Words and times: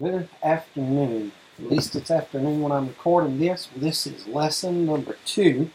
Good 0.00 0.28
afternoon. 0.44 1.32
At 1.58 1.72
least 1.72 1.96
it's 1.96 2.12
afternoon 2.12 2.60
when 2.62 2.70
I'm 2.70 2.86
recording 2.86 3.40
this. 3.40 3.68
This 3.74 4.06
is 4.06 4.28
lesson 4.28 4.86
number 4.86 5.16
two 5.24 5.70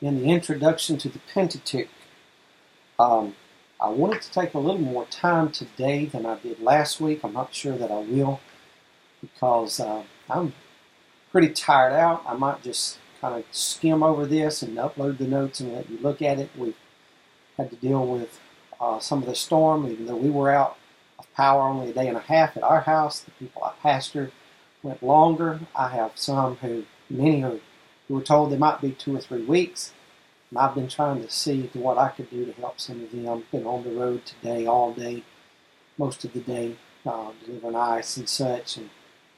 in 0.00 0.22
the 0.22 0.30
introduction 0.30 0.96
to 0.96 1.10
the 1.10 1.18
Pentateuch. 1.34 1.90
Um, 2.98 3.34
I 3.78 3.90
wanted 3.90 4.22
to 4.22 4.30
take 4.30 4.54
a 4.54 4.58
little 4.58 4.80
more 4.80 5.04
time 5.10 5.50
today 5.50 6.06
than 6.06 6.24
I 6.24 6.38
did 6.38 6.62
last 6.62 7.02
week. 7.02 7.20
I'm 7.22 7.34
not 7.34 7.52
sure 7.52 7.76
that 7.76 7.90
I 7.90 7.98
will 7.98 8.40
because 9.20 9.78
uh, 9.78 10.04
I'm 10.30 10.54
pretty 11.30 11.50
tired 11.50 11.92
out. 11.92 12.24
I 12.26 12.32
might 12.32 12.62
just 12.62 12.96
kind 13.20 13.34
of 13.34 13.44
skim 13.50 14.02
over 14.02 14.24
this 14.24 14.62
and 14.62 14.78
upload 14.78 15.18
the 15.18 15.26
notes 15.26 15.60
and 15.60 15.74
let 15.74 15.90
you 15.90 15.98
look 15.98 16.22
at 16.22 16.38
it. 16.38 16.48
We've 16.56 16.78
had 17.58 17.68
to 17.68 17.76
deal 17.76 18.06
with 18.06 18.40
uh, 18.80 19.00
some 19.00 19.18
of 19.18 19.26
the 19.26 19.34
storm, 19.34 19.86
even 19.86 20.06
though 20.06 20.16
we 20.16 20.30
were 20.30 20.50
out 20.50 20.78
of 21.20 21.34
power 21.34 21.62
only 21.62 21.90
a 21.90 21.94
day 21.94 22.08
and 22.08 22.16
a 22.16 22.20
half 22.20 22.56
at 22.56 22.62
our 22.62 22.80
house. 22.80 23.20
The 23.20 23.30
people 23.32 23.62
I 23.62 23.72
pastor 23.82 24.32
went 24.82 25.02
longer. 25.02 25.60
I 25.76 25.88
have 25.88 26.12
some 26.14 26.56
who, 26.56 26.84
many 27.08 27.42
who, 27.42 27.60
who 28.08 28.14
were 28.14 28.22
told 28.22 28.50
they 28.50 28.56
might 28.56 28.80
be 28.80 28.92
two 28.92 29.14
or 29.14 29.20
three 29.20 29.44
weeks. 29.44 29.92
And 30.50 30.58
I've 30.58 30.74
been 30.74 30.88
trying 30.88 31.22
to 31.22 31.30
see 31.30 31.70
what 31.74 31.98
I 31.98 32.08
could 32.08 32.30
do 32.30 32.44
to 32.44 32.52
help 32.52 32.80
some 32.80 33.02
of 33.02 33.12
them. 33.12 33.44
Been 33.52 33.66
on 33.66 33.84
the 33.84 33.90
road 33.90 34.24
today, 34.26 34.66
all 34.66 34.92
day, 34.92 35.22
most 35.96 36.24
of 36.24 36.32
the 36.32 36.40
day, 36.40 36.76
uh, 37.06 37.30
delivering 37.44 37.76
ice 37.76 38.16
and 38.16 38.28
such. 38.28 38.78
And 38.78 38.90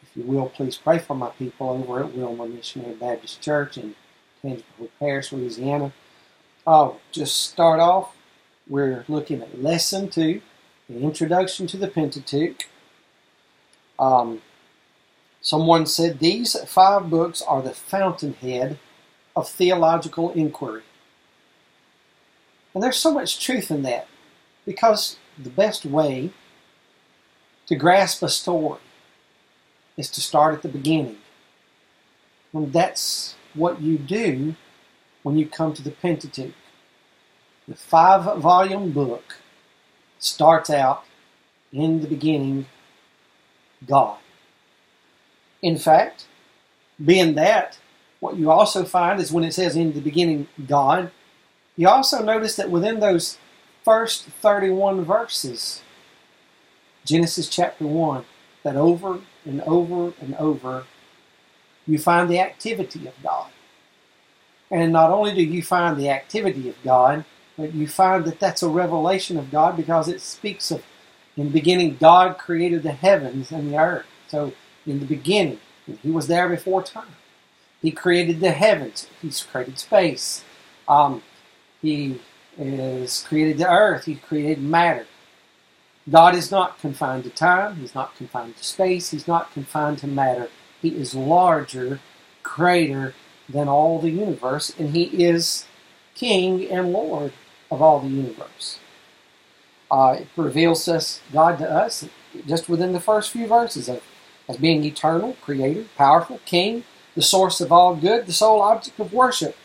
if 0.02 0.16
you 0.16 0.22
will, 0.22 0.48
please 0.48 0.76
pray 0.76 0.98
for 0.98 1.14
my 1.14 1.30
people 1.30 1.70
over 1.70 2.00
at 2.00 2.14
Wilmer 2.14 2.48
Missionary 2.48 2.94
Baptist 2.94 3.42
Church 3.42 3.76
in 3.76 3.94
Tangipahoa 4.42 4.88
Parish, 4.98 5.32
Louisiana. 5.32 5.92
I'll 6.66 7.00
just 7.10 7.42
start 7.42 7.80
off. 7.80 8.16
We're 8.68 9.04
looking 9.08 9.42
at 9.42 9.60
lesson 9.60 10.08
two 10.08 10.40
the 10.88 11.00
introduction 11.00 11.66
to 11.68 11.76
the 11.76 11.88
Pentateuch. 11.88 12.68
Um, 13.98 14.42
someone 15.40 15.86
said 15.86 16.18
these 16.18 16.56
five 16.66 17.08
books 17.08 17.42
are 17.42 17.62
the 17.62 17.70
fountainhead 17.70 18.78
of 19.34 19.48
theological 19.48 20.30
inquiry. 20.32 20.82
And 22.74 22.82
there's 22.82 22.96
so 22.96 23.12
much 23.12 23.44
truth 23.44 23.70
in 23.70 23.82
that 23.82 24.08
because 24.64 25.16
the 25.38 25.50
best 25.50 25.84
way 25.84 26.30
to 27.66 27.76
grasp 27.76 28.22
a 28.22 28.28
story 28.28 28.80
is 29.96 30.10
to 30.10 30.20
start 30.20 30.54
at 30.54 30.62
the 30.62 30.68
beginning. 30.68 31.18
And 32.52 32.72
that's 32.72 33.34
what 33.54 33.80
you 33.80 33.98
do 33.98 34.54
when 35.22 35.38
you 35.38 35.46
come 35.46 35.72
to 35.74 35.82
the 35.82 35.90
Pentateuch. 35.90 36.54
The 37.68 37.76
five 37.76 38.38
volume 38.38 38.90
book 38.90 39.36
starts 40.22 40.70
out 40.70 41.04
in 41.72 42.00
the 42.00 42.06
beginning, 42.06 42.66
God. 43.86 44.18
In 45.60 45.76
fact, 45.78 46.26
being 47.04 47.34
that, 47.34 47.78
what 48.20 48.36
you 48.36 48.50
also 48.50 48.84
find 48.84 49.20
is 49.20 49.32
when 49.32 49.44
it 49.44 49.52
says 49.52 49.74
in 49.74 49.92
the 49.92 50.00
beginning, 50.00 50.46
God, 50.66 51.10
you 51.76 51.88
also 51.88 52.22
notice 52.22 52.56
that 52.56 52.70
within 52.70 53.00
those 53.00 53.38
first 53.84 54.24
31 54.24 55.04
verses, 55.04 55.82
Genesis 57.04 57.48
chapter 57.48 57.86
1, 57.86 58.24
that 58.62 58.76
over 58.76 59.20
and 59.44 59.60
over 59.62 60.12
and 60.20 60.34
over, 60.36 60.84
you 61.86 61.98
find 61.98 62.30
the 62.30 62.38
activity 62.38 63.08
of 63.08 63.14
God. 63.22 63.50
And 64.70 64.92
not 64.92 65.10
only 65.10 65.34
do 65.34 65.42
you 65.42 65.62
find 65.62 65.96
the 65.96 66.10
activity 66.10 66.68
of 66.68 66.76
God, 66.84 67.24
you 67.58 67.86
find 67.88 68.24
that 68.24 68.40
that's 68.40 68.62
a 68.62 68.68
revelation 68.68 69.36
of 69.38 69.50
God 69.50 69.76
because 69.76 70.08
it 70.08 70.20
speaks 70.20 70.70
of, 70.70 70.82
in 71.36 71.46
the 71.46 71.50
beginning, 71.52 71.96
God 72.00 72.38
created 72.38 72.82
the 72.82 72.92
heavens 72.92 73.52
and 73.52 73.72
the 73.72 73.78
earth. 73.78 74.06
So, 74.28 74.52
in 74.86 75.00
the 75.00 75.06
beginning, 75.06 75.60
He 76.02 76.10
was 76.10 76.26
there 76.28 76.48
before 76.48 76.82
time. 76.82 77.16
He 77.80 77.90
created 77.90 78.40
the 78.40 78.52
heavens. 78.52 79.08
He's 79.20 79.42
created 79.42 79.78
space. 79.78 80.44
Um, 80.88 81.22
he 81.80 82.20
has 82.56 83.24
created 83.24 83.58
the 83.58 83.68
earth. 83.70 84.04
He 84.04 84.14
created 84.16 84.62
matter. 84.62 85.06
God 86.10 86.34
is 86.34 86.50
not 86.50 86.78
confined 86.78 87.24
to 87.24 87.30
time. 87.30 87.76
He's 87.76 87.94
not 87.94 88.16
confined 88.16 88.56
to 88.56 88.64
space. 88.64 89.10
He's 89.10 89.28
not 89.28 89.52
confined 89.52 89.98
to 89.98 90.06
matter. 90.06 90.48
He 90.80 90.90
is 90.90 91.14
larger, 91.14 92.00
greater 92.42 93.14
than 93.48 93.68
all 93.68 94.00
the 94.00 94.10
universe, 94.10 94.72
and 94.78 94.90
He 94.96 95.04
is 95.24 95.66
King 96.14 96.68
and 96.70 96.92
Lord 96.92 97.32
of 97.72 97.80
all 97.80 98.00
the 98.00 98.08
universe. 98.08 98.78
Uh, 99.90 100.16
it 100.20 100.28
reveals 100.36 100.86
us 100.88 101.20
God 101.32 101.58
to 101.58 101.70
us 101.70 102.06
just 102.46 102.68
within 102.68 102.92
the 102.92 103.00
first 103.00 103.30
few 103.30 103.46
verses 103.46 103.88
of 103.88 104.02
as 104.48 104.56
being 104.56 104.84
eternal, 104.84 105.36
creator, 105.40 105.84
powerful, 105.96 106.40
king, 106.44 106.84
the 107.14 107.22
source 107.22 107.60
of 107.60 107.70
all 107.72 107.94
good, 107.94 108.26
the 108.26 108.32
sole 108.32 108.60
object 108.60 108.98
of 108.98 109.12
worship. 109.12 109.56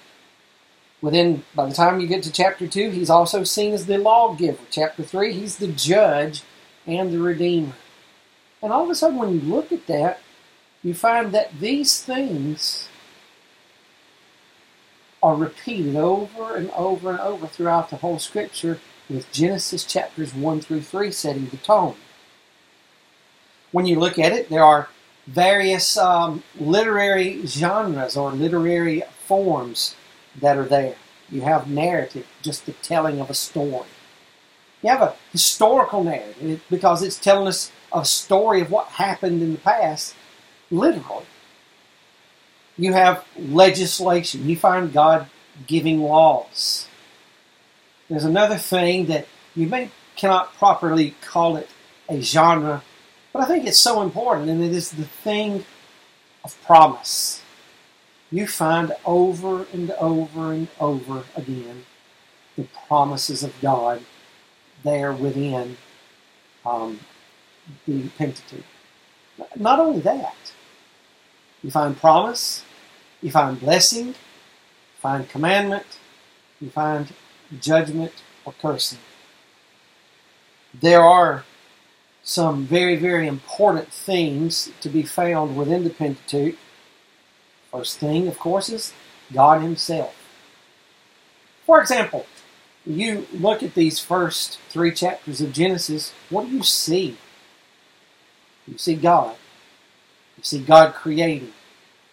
Within 1.02 1.44
by 1.54 1.68
the 1.68 1.76
time 1.76 2.00
you 2.00 2.08
get 2.08 2.24
to 2.24 2.32
chapter 2.32 2.68
two, 2.68 2.90
he's 2.90 3.10
also 3.10 3.44
seen 3.44 3.74
as 3.74 3.86
the 3.86 3.98
lawgiver. 3.98 4.64
Chapter 4.72 5.04
three, 5.04 5.34
he's 5.34 5.58
the 5.58 5.68
judge 5.68 6.44
and 6.86 7.12
the 7.12 7.20
redeemer. 7.20 7.74
And 8.62 8.72
all 8.72 8.84
of 8.84 8.90
a 8.90 8.96
sudden, 8.96 9.18
when 9.18 9.34
you 9.34 9.42
look 9.42 9.72
at 9.72 9.88
that, 9.88 10.20
you 10.84 10.94
find 10.94 11.34
that 11.34 11.60
these 11.60 12.02
things 12.02 12.88
are 15.22 15.36
repeated 15.36 15.96
over 15.96 16.56
and 16.56 16.70
over 16.72 17.10
and 17.10 17.20
over 17.20 17.48
throughout 17.48 17.90
the 17.90 17.98
whole 17.98 18.20
scripture, 18.20 18.80
with 19.10 19.32
Genesis 19.32 19.84
chapters 19.84 20.34
1 20.34 20.62
through 20.62 20.82
3 20.82 21.12
setting 21.12 21.48
the 21.48 21.58
tone. 21.58 21.96
When 23.72 23.86
you 23.86 24.00
look 24.00 24.20
at 24.20 24.34
it, 24.34 24.50
there 24.50 24.64
are 24.64 24.90
various 25.26 25.98
um, 25.98 26.44
literary 26.60 27.46
genres 27.46 28.16
or 28.16 28.32
literary 28.32 29.04
forms 29.26 29.96
that 30.40 30.58
are 30.58 30.66
there. 30.66 30.96
You 31.30 31.42
have 31.42 31.70
narrative, 31.70 32.28
just 32.42 32.66
the 32.66 32.72
telling 32.74 33.20
of 33.20 33.30
a 33.30 33.34
story. 33.34 33.88
You 34.82 34.90
have 34.90 35.02
a 35.02 35.16
historical 35.32 36.04
narrative 36.04 36.64
because 36.70 37.02
it's 37.04 37.20
telling 37.20 37.48
us 37.48 37.72
a 37.92 38.06
story 38.06 38.62
of 38.62 38.72
what 38.72 38.88
happened 38.88 39.42
in 39.42 39.54
the 39.54 39.60
past, 39.60 40.16
literally 40.70 41.26
you 42.78 42.94
have 42.94 43.26
legislation. 43.38 44.48
You 44.48 44.56
find 44.56 44.94
God 44.94 45.28
giving 45.66 46.02
laws. 46.02 46.88
There's 48.10 48.24
another 48.24 48.58
thing 48.58 49.08
that 49.08 49.28
you 49.56 49.68
may 49.68 49.90
cannot 50.16 50.54
properly 50.56 51.16
call 51.22 51.58
it 51.58 51.70
a 52.10 52.22
genre, 52.22 52.84
but 53.34 53.42
I 53.42 53.46
think 53.46 53.68
it's 53.68 53.80
so 53.80 54.02
important, 54.02 54.50
and 54.50 54.64
it 54.64 54.72
is 54.72 54.92
the 54.92 55.04
thing 55.04 55.66
of 56.44 56.60
promise. 56.64 57.42
You 58.32 58.48
find 58.48 58.94
over 59.06 59.66
and 59.74 59.92
over 59.92 60.54
and 60.54 60.68
over 60.80 61.24
again 61.36 61.86
the 62.56 62.68
promises 62.88 63.44
of 63.44 63.54
God 63.62 64.02
there 64.84 65.14
within 65.14 65.78
um, 66.66 67.00
the 67.86 68.08
Pentateuch. 68.18 68.64
Not 69.56 69.80
only 69.80 70.00
that, 70.02 70.36
you 71.64 71.72
find 71.72 71.98
promise, 71.98 72.64
you 73.22 73.32
find 73.32 73.60
blessing, 73.60 74.08
you 74.08 74.14
find 75.00 75.28
commandment, 75.30 76.00
you 76.60 76.70
find 76.70 77.14
judgment 77.60 78.14
or 78.46 78.54
cursing. 78.62 79.00
There 80.74 81.02
are 81.02 81.44
some 82.24 82.66
very, 82.66 82.96
very 82.96 83.28
important 83.28 83.88
things 83.88 84.70
to 84.82 84.90
be 84.90 85.04
found 85.04 85.56
within 85.56 85.84
the 85.84 85.90
Pentateuch. 85.90 86.56
First 87.72 88.00
thing, 88.00 88.28
of 88.28 88.38
course, 88.38 88.70
is 88.70 88.94
God 89.34 89.62
Himself. 89.62 90.16
For 91.66 91.82
example, 91.82 92.26
you 92.86 93.28
look 93.34 93.62
at 93.62 93.74
these 93.76 94.00
first 94.00 94.60
three 94.70 94.92
chapters 94.92 95.42
of 95.42 95.52
Genesis, 95.52 96.14
what 96.30 96.46
do 96.46 96.56
you 96.56 96.64
see? 96.64 97.18
You 98.68 98.78
see 98.78 98.96
God. 98.96 99.36
You 100.38 100.44
see 100.44 100.60
God 100.60 100.94
creating. 100.94 101.54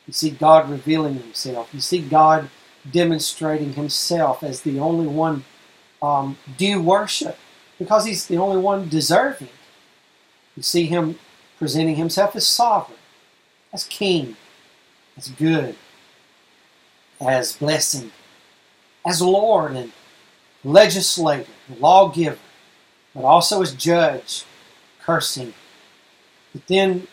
You 0.07 0.13
see 0.13 0.31
God 0.31 0.71
revealing 0.71 1.15
Himself. 1.15 1.71
You 1.73 1.81
see 1.81 2.01
God 2.01 2.51
demonstrating 2.91 3.73
Himself 3.73 4.43
as 4.43 4.61
the 4.61 4.79
only 4.79 5.07
one 5.07 5.45
um, 6.03 6.37
due 6.57 6.81
worship 6.81 7.39
because 7.79 8.05
He's 8.05 8.27
the 8.27 8.37
only 8.37 8.59
one 8.59 8.89
deserving. 8.89 9.49
You 10.57 10.63
see 10.63 10.87
Him 10.87 11.19
presenting 11.59 11.97
Himself 11.97 12.37
as 12.37 12.47
sovereign, 12.47 12.99
as 13.73 13.85
King, 13.85 14.37
as 15.17 15.29
good, 15.29 15.77
as 17.21 17.57
blessing, 17.57 18.13
as 19.07 19.23
Lord 19.23 19.73
and 19.73 19.93
legislator, 20.63 21.51
lawgiver, 21.79 22.39
but 23.15 23.25
also 23.25 23.63
as 23.63 23.73
judge, 23.75 24.45
cursing. 25.01 25.55
But 26.53 26.67
then 26.67 27.07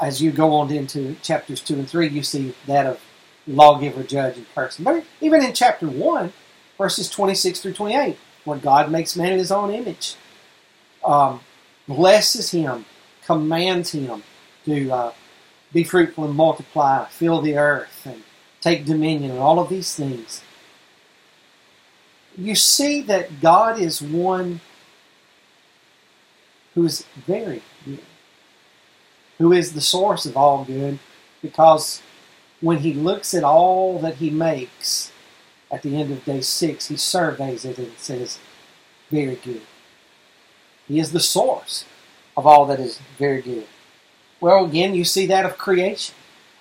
as 0.00 0.22
you 0.22 0.30
go 0.30 0.52
on 0.54 0.70
into 0.72 1.14
chapters 1.22 1.60
2 1.60 1.74
and 1.74 1.88
3, 1.88 2.08
you 2.08 2.22
see 2.22 2.54
that 2.66 2.86
of 2.86 3.00
lawgiver, 3.46 4.02
judge, 4.02 4.36
and 4.36 4.54
person. 4.54 4.84
But 4.84 5.04
even 5.20 5.44
in 5.44 5.52
chapter 5.52 5.86
1, 5.86 6.32
verses 6.78 7.10
26 7.10 7.60
through 7.60 7.74
28, 7.74 8.16
when 8.44 8.60
God 8.60 8.90
makes 8.90 9.16
man 9.16 9.32
in 9.32 9.38
his 9.38 9.52
own 9.52 9.70
image, 9.70 10.16
um, 11.04 11.40
blesses 11.86 12.50
him, 12.50 12.84
commands 13.24 13.92
him, 13.92 14.22
to 14.64 14.90
uh, 14.90 15.12
be 15.72 15.84
fruitful 15.84 16.24
and 16.24 16.34
multiply, 16.34 17.04
fill 17.06 17.42
the 17.42 17.56
earth, 17.56 18.02
and 18.06 18.22
take 18.60 18.86
dominion, 18.86 19.32
and 19.32 19.40
all 19.40 19.58
of 19.58 19.68
these 19.68 19.94
things. 19.94 20.42
You 22.36 22.54
see 22.54 23.02
that 23.02 23.40
God 23.40 23.78
is 23.78 24.00
one 24.00 24.60
who 26.74 26.84
is 26.86 27.04
very 27.26 27.62
good, 27.84 28.00
who 29.44 29.52
is 29.52 29.74
the 29.74 29.80
source 29.82 30.24
of 30.24 30.38
all 30.38 30.64
good, 30.64 30.98
because 31.42 32.00
when 32.62 32.78
he 32.78 32.94
looks 32.94 33.34
at 33.34 33.44
all 33.44 33.98
that 33.98 34.14
he 34.14 34.30
makes 34.30 35.12
at 35.70 35.82
the 35.82 36.00
end 36.00 36.10
of 36.10 36.24
day 36.24 36.40
six, 36.40 36.88
he 36.88 36.96
surveys 36.96 37.66
it 37.66 37.76
and 37.76 37.92
says, 37.98 38.38
Very 39.10 39.36
good. 39.36 39.60
He 40.88 40.98
is 40.98 41.12
the 41.12 41.20
source 41.20 41.84
of 42.38 42.46
all 42.46 42.64
that 42.64 42.80
is 42.80 43.00
very 43.18 43.42
good. 43.42 43.66
Well, 44.40 44.64
again, 44.64 44.94
you 44.94 45.04
see 45.04 45.26
that 45.26 45.44
of 45.44 45.58
creation. 45.58 46.14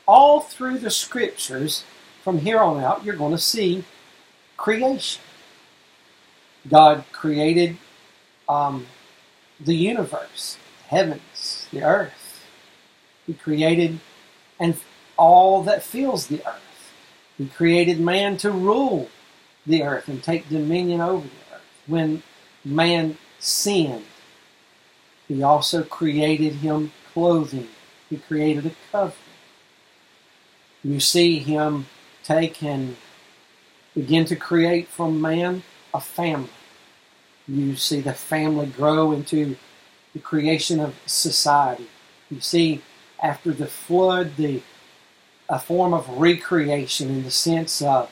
All 0.05 0.41
through 0.41 0.79
the 0.79 0.91
scriptures, 0.91 1.85
from 2.21 2.39
here 2.39 2.59
on 2.59 2.83
out, 2.83 3.05
you're 3.05 3.15
going 3.15 3.31
to 3.31 3.37
see 3.37 3.85
creation. 4.57 5.21
God 6.67 7.05
created 7.13 7.77
um, 8.49 8.87
the 9.57 9.73
universe, 9.73 10.57
the 10.81 10.97
heavens, 10.97 11.69
the 11.71 11.81
earth. 11.81 12.22
He 13.25 13.33
created 13.33 13.99
and 14.59 14.75
all 15.17 15.63
that 15.63 15.83
fills 15.83 16.27
the 16.27 16.45
earth. 16.45 16.93
He 17.37 17.47
created 17.47 17.99
man 17.99 18.37
to 18.37 18.51
rule 18.51 19.09
the 19.65 19.83
earth 19.83 20.07
and 20.07 20.21
take 20.21 20.49
dominion 20.49 21.01
over 21.01 21.27
the 21.27 21.55
earth. 21.55 21.61
When 21.87 22.23
man 22.63 23.17
sinned, 23.39 24.05
he 25.27 25.41
also 25.41 25.83
created 25.83 26.55
him 26.55 26.91
clothing. 27.13 27.69
He 28.09 28.17
created 28.17 28.65
a 28.65 28.71
covering. 28.91 29.17
You 30.83 30.99
see 30.99 31.39
him 31.39 31.87
take 32.23 32.61
and 32.61 32.97
begin 33.95 34.25
to 34.25 34.35
create 34.35 34.87
from 34.87 35.21
man 35.21 35.63
a 35.93 36.01
family. 36.01 36.49
You 37.47 37.75
see 37.75 38.01
the 38.01 38.13
family 38.13 38.67
grow 38.67 39.11
into 39.11 39.55
the 40.13 40.19
creation 40.19 40.79
of 40.79 40.95
society. 41.05 41.87
You 42.29 42.41
see 42.41 42.81
after 43.23 43.51
the 43.51 43.65
flood 43.65 44.35
the 44.35 44.61
a 45.49 45.59
form 45.59 45.93
of 45.93 46.07
recreation 46.09 47.09
in 47.09 47.23
the 47.23 47.31
sense 47.31 47.81
of 47.81 48.11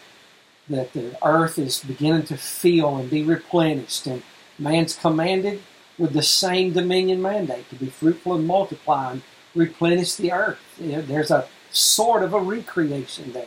that 0.70 0.94
the 0.94 1.16
earth 1.24 1.60
is 1.60 1.84
beginning 1.84 2.24
to 2.24 2.38
feel 2.38 2.98
and 2.98 3.10
be 3.10 3.24
replenished 3.24 4.08
and 4.08 4.24
man's 4.58 4.96
commanded 4.96 5.62
with 5.98 6.14
the 6.14 6.24
same 6.24 6.74
dominion 6.74 7.22
mandate 7.22 7.70
to 7.70 7.76
be 7.76 7.88
fruitful 7.88 8.36
and 8.36 8.48
multiply 8.48 9.12
and 9.12 9.22
replenish 9.54 10.16
the 10.16 10.32
earth. 10.32 10.60
There's 10.80 11.32
a 11.32 11.48
sort 11.72 12.24
of 12.24 12.34
a 12.34 12.40
recreation 12.40 13.34
there. 13.34 13.46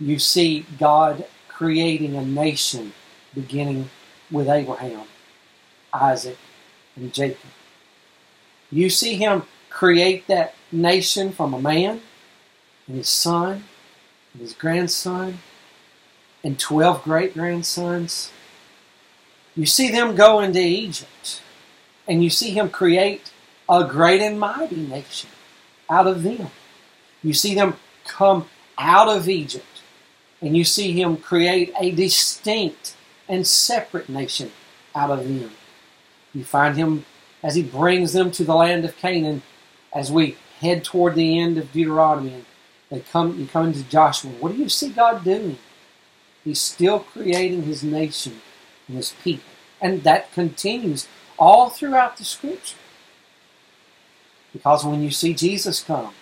You 0.00 0.18
see 0.18 0.66
God 0.78 1.24
creating 1.48 2.14
a 2.16 2.24
nation 2.24 2.92
beginning 3.34 3.90
with 4.30 4.48
Abraham, 4.48 5.06
Isaac, 5.92 6.38
and 6.96 7.12
Jacob. 7.12 7.50
You 8.70 8.90
see 8.90 9.16
him 9.16 9.44
create 9.70 10.26
that 10.26 10.54
nation 10.72 11.32
from 11.32 11.54
a 11.54 11.60
man 11.60 12.00
and 12.86 12.96
his 12.96 13.08
son 13.08 13.64
and 14.32 14.42
his 14.42 14.52
grandson 14.52 15.38
and 16.44 16.58
12 16.58 17.02
great 17.04 17.34
grandsons. 17.34 18.30
You 19.56 19.66
see 19.66 19.90
them 19.90 20.14
go 20.14 20.40
into 20.40 20.60
Egypt 20.60 21.42
and 22.06 22.22
you 22.22 22.30
see 22.30 22.50
him 22.50 22.70
create 22.70 23.30
a 23.68 23.84
great 23.84 24.22
and 24.22 24.38
mighty 24.38 24.76
nation 24.76 25.30
out 25.90 26.06
of 26.06 26.22
them. 26.22 26.50
You 27.22 27.34
see 27.34 27.54
them 27.54 27.76
come 28.04 28.48
out 28.78 29.08
of 29.08 29.28
Egypt 29.28 29.82
and 30.40 30.56
you 30.56 30.64
see 30.64 30.92
him 30.92 31.16
create 31.16 31.72
a 31.78 31.90
distinct 31.90 32.94
and 33.28 33.46
separate 33.46 34.08
nation 34.08 34.52
out 34.94 35.10
of 35.10 35.24
them. 35.24 35.50
You 36.32 36.44
find 36.44 36.76
him 36.76 37.04
as 37.42 37.54
he 37.54 37.62
brings 37.62 38.12
them 38.12 38.30
to 38.32 38.44
the 38.44 38.54
land 38.54 38.84
of 38.84 38.96
Canaan 38.96 39.42
as 39.94 40.12
we 40.12 40.36
head 40.60 40.84
toward 40.84 41.14
the 41.14 41.38
end 41.38 41.58
of 41.58 41.72
Deuteronomy 41.72 42.44
and 42.90 43.08
come 43.10 43.38
you 43.38 43.46
come 43.46 43.66
into 43.66 43.82
Joshua. 43.84 44.30
What 44.32 44.52
do 44.52 44.58
you 44.58 44.68
see 44.68 44.90
God 44.90 45.24
doing? 45.24 45.58
He's 46.44 46.60
still 46.60 47.00
creating 47.00 47.64
his 47.64 47.82
nation 47.82 48.40
and 48.86 48.96
his 48.96 49.12
people. 49.22 49.44
And 49.80 50.02
that 50.04 50.32
continues 50.32 51.06
all 51.38 51.70
throughout 51.70 52.16
the 52.16 52.24
scripture. 52.24 52.76
Because 54.52 54.84
when 54.84 55.02
you 55.02 55.10
see 55.10 55.34
Jesus 55.34 55.82
come, 55.82 56.14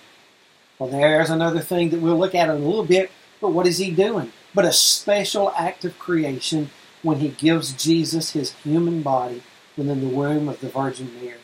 well, 0.78 0.90
there's 0.90 1.30
another 1.30 1.60
thing 1.60 1.90
that 1.90 2.00
we'll 2.00 2.18
look 2.18 2.34
at 2.34 2.48
in 2.48 2.56
a 2.56 2.58
little 2.58 2.84
bit, 2.84 3.10
but 3.40 3.50
what 3.50 3.66
is 3.66 3.78
he 3.78 3.90
doing? 3.90 4.32
But 4.52 4.64
a 4.64 4.72
special 4.72 5.52
act 5.52 5.84
of 5.84 5.98
creation 5.98 6.70
when 7.02 7.20
he 7.20 7.28
gives 7.28 7.72
Jesus 7.72 8.32
his 8.32 8.52
human 8.52 9.02
body 9.02 9.42
within 9.76 10.00
the 10.00 10.14
womb 10.14 10.48
of 10.48 10.60
the 10.60 10.68
Virgin 10.68 11.14
Mary. 11.22 11.38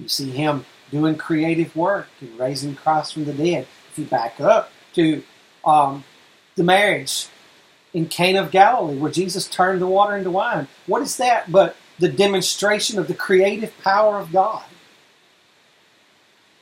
You 0.00 0.08
see 0.08 0.30
him 0.30 0.64
doing 0.90 1.16
creative 1.16 1.74
work 1.76 2.08
and 2.20 2.38
raising 2.38 2.74
Christ 2.74 3.14
from 3.14 3.24
the 3.26 3.32
dead. 3.32 3.66
If 3.92 3.98
you 3.98 4.04
back 4.06 4.40
up 4.40 4.70
to 4.94 5.22
um, 5.64 6.04
the 6.56 6.64
marriage 6.64 7.28
in 7.92 8.06
Cana 8.06 8.42
of 8.42 8.50
Galilee, 8.50 8.96
where 8.96 9.10
Jesus 9.10 9.46
turned 9.48 9.80
the 9.80 9.86
water 9.86 10.16
into 10.16 10.30
wine, 10.30 10.68
what 10.86 11.02
is 11.02 11.16
that 11.18 11.50
but 11.50 11.76
the 11.98 12.08
demonstration 12.08 12.98
of 12.98 13.08
the 13.08 13.14
creative 13.14 13.76
power 13.82 14.18
of 14.18 14.32
God? 14.32 14.64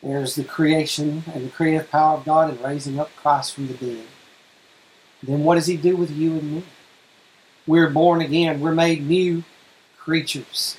There's 0.02 0.34
the 0.34 0.44
creation 0.44 1.24
and 1.34 1.46
the 1.46 1.50
creative 1.50 1.90
power 1.90 2.18
of 2.18 2.24
God 2.24 2.50
in 2.56 2.62
raising 2.62 2.98
up 2.98 3.14
Christ 3.16 3.54
from 3.54 3.66
the 3.68 3.74
dead. 3.74 4.06
Then 5.22 5.44
what 5.44 5.56
does 5.56 5.66
He 5.66 5.76
do 5.76 5.96
with 5.96 6.10
you 6.10 6.32
and 6.32 6.52
me? 6.56 6.62
We're 7.66 7.90
born 7.90 8.20
again. 8.20 8.60
We're 8.60 8.74
made 8.74 9.06
new 9.06 9.44
creatures. 9.98 10.76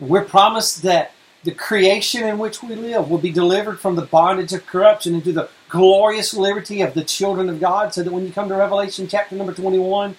We're 0.00 0.24
promised 0.24 0.82
that 0.82 1.12
the 1.42 1.52
creation 1.52 2.26
in 2.26 2.38
which 2.38 2.62
we 2.62 2.74
live 2.74 3.08
will 3.08 3.18
be 3.18 3.32
delivered 3.32 3.80
from 3.80 3.96
the 3.96 4.02
bondage 4.02 4.52
of 4.52 4.66
corruption 4.66 5.14
into 5.14 5.32
the 5.32 5.48
glorious 5.68 6.34
liberty 6.34 6.82
of 6.82 6.94
the 6.94 7.04
children 7.04 7.48
of 7.48 7.60
God. 7.60 7.94
So 7.94 8.02
that 8.02 8.12
when 8.12 8.26
you 8.26 8.32
come 8.32 8.48
to 8.48 8.56
Revelation 8.56 9.08
chapter 9.08 9.36
number 9.36 9.54
21, 9.54 10.10
it 10.10 10.16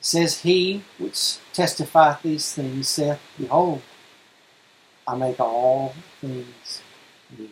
says, 0.00 0.40
He 0.40 0.82
which 0.98 1.38
testifieth 1.52 2.22
these 2.22 2.52
things 2.52 2.88
saith, 2.88 3.20
Behold, 3.38 3.80
I 5.06 5.16
make 5.16 5.40
all 5.40 5.94
things 6.20 6.82
new. 7.38 7.48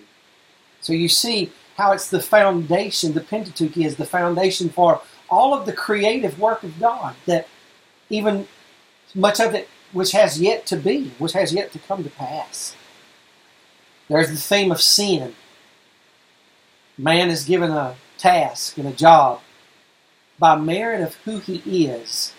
So 0.81 0.93
you 0.93 1.09
see 1.09 1.52
how 1.76 1.93
it's 1.93 2.11
the 2.11 2.21
foundation, 2.21 3.14
the 3.14 3.21
Pentateuch 3.21 3.76
is 3.78 3.97
the 3.97 4.05
foundation 4.05 4.69
for 4.69 5.00
all 5.31 5.55
of 5.55 5.64
the 5.64 5.73
creative 5.73 6.38
work 6.38 6.62
of 6.62 6.78
God, 6.78 7.14
that 7.25 7.49
even 8.11 8.47
much 9.14 9.40
of 9.40 9.55
it 9.55 9.69
which 9.93 10.12
has 10.12 10.40
yet 10.40 10.66
to 10.66 10.76
be, 10.76 11.12
which 11.19 11.33
has 11.33 11.52
yet 11.55 11.73
to 11.73 11.78
come 11.78 12.05
to 12.05 12.11
pass. 12.11 12.76
There's 14.12 14.28
the 14.28 14.37
theme 14.37 14.71
of 14.71 14.83
sin. 14.83 15.35
Man 16.99 17.31
is 17.31 17.47
given 17.47 17.71
a 17.71 17.95
task 18.19 18.76
and 18.76 18.87
a 18.87 18.92
job 18.92 19.40
by 20.38 20.54
merit 20.54 21.00
of 21.00 21.14
who 21.25 21.38
he 21.38 21.87
is, 21.87 22.35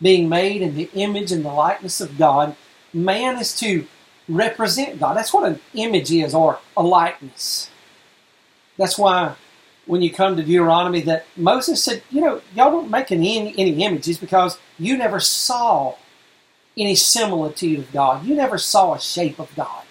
being 0.00 0.28
made 0.28 0.62
in 0.62 0.74
the 0.74 0.90
image 0.94 1.30
and 1.30 1.44
the 1.44 1.52
likeness 1.52 2.00
of 2.00 2.18
God. 2.18 2.56
Man 2.92 3.38
is 3.38 3.56
to 3.60 3.86
represent 4.28 4.98
God. 4.98 5.16
That's 5.16 5.32
what 5.32 5.48
an 5.48 5.60
image 5.74 6.10
is, 6.10 6.34
or 6.34 6.58
a 6.76 6.82
likeness. 6.82 7.70
That's 8.76 8.98
why 8.98 9.36
when 9.86 10.02
you 10.02 10.12
come 10.12 10.34
to 10.36 10.42
Deuteronomy, 10.42 11.02
that 11.02 11.26
Moses 11.36 11.84
said, 11.84 12.02
you 12.10 12.20
know, 12.20 12.42
y'all 12.52 12.72
don't 12.72 12.90
make 12.90 13.12
any, 13.12 13.56
any 13.56 13.84
images 13.84 14.18
because 14.18 14.58
you 14.76 14.96
never 14.96 15.20
saw 15.20 15.94
any 16.76 16.96
similitude 16.96 17.78
of 17.78 17.92
God. 17.92 18.26
You 18.26 18.34
never 18.34 18.58
saw 18.58 18.94
a 18.94 19.00
shape 19.00 19.38
of 19.38 19.54
God. 19.54 19.84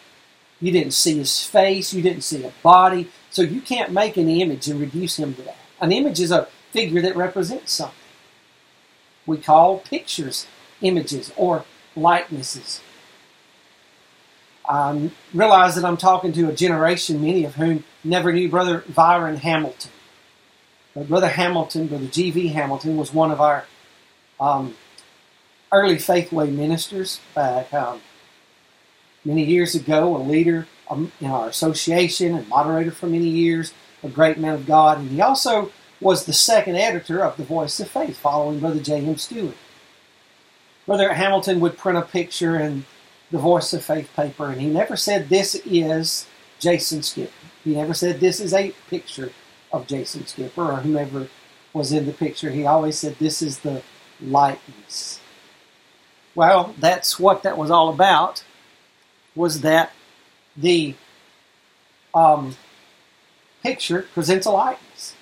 You 0.62 0.72
didn't 0.72 0.94
see 0.94 1.18
his 1.18 1.44
face. 1.44 1.94
You 1.94 2.02
didn't 2.02 2.22
see 2.22 2.44
a 2.44 2.54
body. 2.64 3.10
So 3.32 3.42
you 3.42 3.62
can't 3.62 3.92
make 3.92 4.16
an 4.18 4.30
image 4.30 4.68
and 4.68 4.80
reduce 4.80 5.18
him 5.18 5.34
to 5.34 5.42
that. 5.44 5.58
An 5.80 5.92
image 5.92 6.20
is 6.20 6.32
a 6.32 6.48
figure 6.72 7.02
that 7.02 7.16
represents 7.16 7.74
something. 7.74 7.96
We 9.26 9.38
call 9.38 9.80
pictures 9.80 10.48
images 10.82 11.32
or 11.36 11.66
likenesses. 11.96 12.82
I 14.68 15.12
realize 15.34 15.76
that 15.76 15.84
I'm 15.84 15.98
talking 15.98 16.32
to 16.34 16.50
a 16.50 16.54
generation, 16.54 17.22
many 17.22 17.44
of 17.44 17.56
whom 17.56 17.84
never 18.04 18.32
knew 18.32 18.48
Brother 18.50 18.84
Byron 18.94 19.38
Hamilton. 19.38 19.92
But 20.94 21.08
Brother 21.08 21.30
Hamilton, 21.30 21.88
Brother 21.88 22.08
G.V. 22.08 22.50
Hamilton, 22.50 22.98
was 22.98 23.14
one 23.14 23.32
of 23.32 23.42
our 23.42 23.66
um, 24.40 24.76
early 25.72 25.98
Faithway 25.98 26.52
ministers 26.52 27.20
back 27.34 27.74
um, 27.74 28.02
many 29.24 29.44
years 29.44 29.76
ago, 29.76 30.16
a 30.16 30.20
leader 30.20 30.68
um, 30.90 31.12
in 31.20 31.28
our 31.28 31.48
association 31.48 32.36
and 32.36 32.48
moderator 32.48 32.92
for 32.92 33.08
many 33.08 33.28
years, 33.28 33.74
a 34.04 34.10
great 34.10 34.38
man 34.38 34.54
of 34.54 34.66
God. 34.66 35.00
And 35.00 35.10
he 35.10 35.22
also 35.22 35.72
was 36.00 36.26
the 36.26 36.34
second 36.34 36.76
editor 36.76 37.24
of 37.24 37.38
The 37.38 37.44
Voice 37.44 37.80
of 37.80 37.90
Faith, 37.90 38.18
following 38.18 38.60
Brother 38.60 38.80
J.M. 38.80 39.18
Stewart. 39.18 39.56
Brother 40.86 41.14
Hamilton 41.14 41.60
would 41.60 41.78
print 41.78 41.98
a 41.98 42.02
picture 42.02 42.60
in 42.60 42.86
the 43.30 43.38
Voice 43.38 43.72
of 43.74 43.86
Faith 43.86 44.10
paper, 44.16 44.48
and 44.48 44.60
he 44.60 44.68
never 44.68 44.98
said 44.98 45.30
this 45.30 45.56
is 45.56 46.26
Jason 46.60 47.04
Skipper. 47.04 47.32
He 47.64 47.76
never 47.76 47.94
said 47.94 48.20
this 48.20 48.40
is 48.40 48.54
a 48.54 48.74
picture 48.90 49.32
of 49.72 49.88
Jason 49.88 50.26
Skipper 50.26 50.72
or 50.72 50.78
whomever 50.78 51.28
was 51.74 51.94
in 51.94 52.06
the 52.06 52.12
picture. 52.12 52.50
He 52.50 52.66
always 52.66 52.98
said 52.98 53.16
this 53.20 53.42
is 53.42 53.60
the 53.60 53.84
likeness. 54.20 55.20
Well, 56.36 56.76
that's 56.80 57.20
what 57.20 57.44
that 57.44 57.58
was 57.58 57.72
all 57.72 57.90
about. 57.90 58.44
Was 59.36 59.62
that 59.62 59.92
the 60.58 60.96
um, 62.14 62.56
picture 63.64 64.04
presents 64.14 64.46
a 64.46 64.52
likeness? 64.52 65.16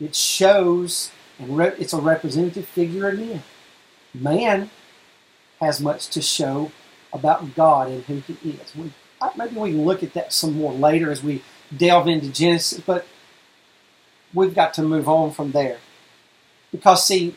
It 0.00 0.14
shows, 0.14 1.10
and 1.38 1.56
re- 1.56 1.74
it's 1.78 1.92
a 1.92 2.00
representative 2.00 2.66
figure 2.66 3.08
again. 3.08 3.42
Man 4.14 4.34
Man 4.60 4.70
has 5.60 5.80
much 5.80 6.08
to 6.08 6.22
show 6.22 6.72
about 7.12 7.54
God 7.54 7.88
and 7.88 8.04
who 8.04 8.20
He 8.34 8.50
is. 8.50 8.74
We, 8.74 8.92
maybe 9.36 9.56
we 9.56 9.70
can 9.70 9.84
look 9.84 10.02
at 10.02 10.14
that 10.14 10.32
some 10.32 10.54
more 10.54 10.72
later 10.72 11.10
as 11.10 11.22
we 11.22 11.42
delve 11.76 12.08
into 12.08 12.28
Genesis, 12.28 12.80
but 12.80 13.06
we've 14.32 14.54
got 14.54 14.74
to 14.74 14.82
move 14.82 15.08
on 15.08 15.32
from 15.32 15.52
there. 15.52 15.78
Because, 16.72 17.06
see, 17.06 17.36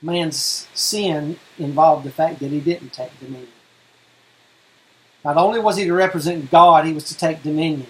man's 0.00 0.68
sin 0.74 1.38
involved 1.58 2.04
the 2.04 2.10
fact 2.10 2.38
that 2.40 2.50
he 2.50 2.60
didn't 2.60 2.92
take 2.92 3.18
dominion. 3.18 3.48
Not 5.28 5.36
only 5.36 5.60
was 5.60 5.76
he 5.76 5.84
to 5.84 5.92
represent 5.92 6.50
God, 6.50 6.86
he 6.86 6.94
was 6.94 7.04
to 7.04 7.14
take 7.16 7.42
dominion. 7.42 7.86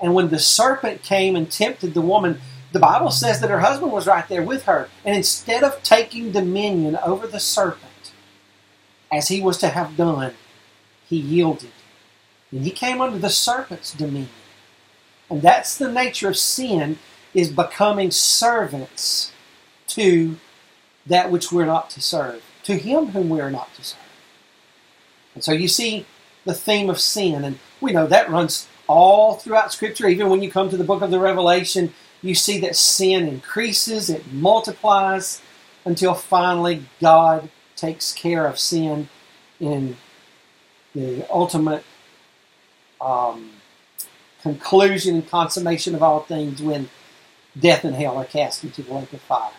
And 0.00 0.14
when 0.14 0.30
the 0.30 0.38
serpent 0.38 1.02
came 1.02 1.36
and 1.36 1.50
tempted 1.50 1.92
the 1.92 2.00
woman, 2.00 2.40
the 2.72 2.78
Bible 2.78 3.10
says 3.10 3.40
that 3.40 3.50
her 3.50 3.60
husband 3.60 3.92
was 3.92 4.06
right 4.06 4.26
there 4.26 4.42
with 4.42 4.64
her. 4.64 4.88
And 5.04 5.14
instead 5.14 5.64
of 5.64 5.82
taking 5.82 6.32
dominion 6.32 6.96
over 7.04 7.26
the 7.26 7.40
serpent, 7.40 8.12
as 9.12 9.28
he 9.28 9.42
was 9.42 9.58
to 9.58 9.68
have 9.68 9.98
done, 9.98 10.32
he 11.04 11.18
yielded. 11.18 11.72
And 12.50 12.64
he 12.64 12.70
came 12.70 13.02
under 13.02 13.18
the 13.18 13.28
serpent's 13.28 13.92
dominion. 13.92 14.30
And 15.28 15.42
that's 15.42 15.76
the 15.76 15.92
nature 15.92 16.30
of 16.30 16.38
sin, 16.38 16.98
is 17.34 17.52
becoming 17.52 18.10
servants 18.10 19.30
to 19.88 20.38
that 21.04 21.30
which 21.30 21.52
we're 21.52 21.66
not 21.66 21.90
to 21.90 22.00
serve, 22.00 22.42
to 22.62 22.78
him 22.78 23.08
whom 23.08 23.28
we 23.28 23.42
are 23.42 23.50
not 23.50 23.74
to 23.74 23.84
serve. 23.84 23.98
And 25.34 25.44
so 25.44 25.52
you 25.52 25.68
see 25.68 26.06
the 26.44 26.54
theme 26.54 26.90
of 26.90 27.00
sin, 27.00 27.44
and 27.44 27.58
we 27.80 27.92
know 27.92 28.06
that 28.06 28.30
runs 28.30 28.68
all 28.86 29.34
throughout 29.34 29.72
Scripture. 29.72 30.08
Even 30.08 30.28
when 30.28 30.42
you 30.42 30.50
come 30.50 30.68
to 30.70 30.76
the 30.76 30.84
book 30.84 31.02
of 31.02 31.10
the 31.10 31.20
Revelation, 31.20 31.92
you 32.22 32.34
see 32.34 32.58
that 32.60 32.76
sin 32.76 33.28
increases, 33.28 34.10
it 34.10 34.32
multiplies, 34.32 35.40
until 35.84 36.14
finally 36.14 36.84
God 37.00 37.48
takes 37.76 38.12
care 38.12 38.46
of 38.46 38.58
sin 38.58 39.08
in 39.60 39.96
the 40.94 41.26
ultimate 41.30 41.84
um, 43.00 43.50
conclusion 44.42 45.16
and 45.16 45.28
consummation 45.28 45.94
of 45.94 46.02
all 46.02 46.20
things 46.20 46.62
when 46.62 46.88
death 47.58 47.84
and 47.84 47.94
hell 47.96 48.16
are 48.16 48.24
cast 48.24 48.64
into 48.64 48.82
the 48.82 48.94
lake 48.94 49.12
of 49.12 49.20
fire 49.22 49.52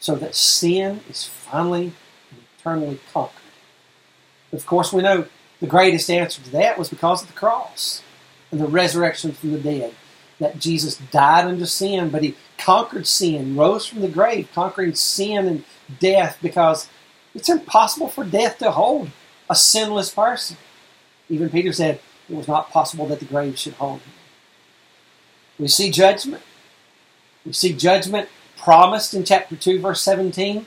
so 0.00 0.14
that 0.16 0.34
sin 0.34 1.00
is 1.08 1.24
finally 1.24 1.92
and 2.30 2.40
eternally 2.58 3.00
conquered. 3.12 3.42
Of 4.52 4.64
course, 4.66 4.92
we 4.92 5.02
know 5.02 5.26
the 5.60 5.66
greatest 5.66 6.10
answer 6.10 6.42
to 6.42 6.50
that 6.50 6.78
was 6.78 6.88
because 6.88 7.22
of 7.22 7.28
the 7.28 7.34
cross 7.34 8.02
and 8.50 8.60
the 8.60 8.66
resurrection 8.66 9.32
from 9.32 9.52
the 9.52 9.58
dead. 9.58 9.94
That 10.38 10.58
Jesus 10.60 10.98
died 11.10 11.46
unto 11.46 11.64
sin, 11.64 12.10
but 12.10 12.22
he 12.22 12.36
conquered 12.58 13.06
sin, 13.06 13.56
rose 13.56 13.86
from 13.86 14.00
the 14.00 14.08
grave, 14.08 14.48
conquering 14.54 14.94
sin 14.94 15.46
and 15.46 15.64
death 15.98 16.38
because 16.40 16.88
it's 17.34 17.48
impossible 17.48 18.08
for 18.08 18.24
death 18.24 18.58
to 18.58 18.70
hold 18.70 19.10
a 19.50 19.56
sinless 19.56 20.10
person. 20.10 20.56
Even 21.28 21.50
Peter 21.50 21.72
said 21.72 22.00
it 22.28 22.36
was 22.36 22.48
not 22.48 22.70
possible 22.70 23.06
that 23.06 23.18
the 23.18 23.24
grave 23.24 23.58
should 23.58 23.74
hold 23.74 24.00
him. 24.00 24.12
We 25.58 25.68
see 25.68 25.90
judgment. 25.90 26.42
We 27.44 27.52
see 27.52 27.72
judgment 27.72 28.28
promised 28.56 29.14
in 29.14 29.24
chapter 29.24 29.56
2, 29.56 29.80
verse 29.80 30.02
17, 30.02 30.66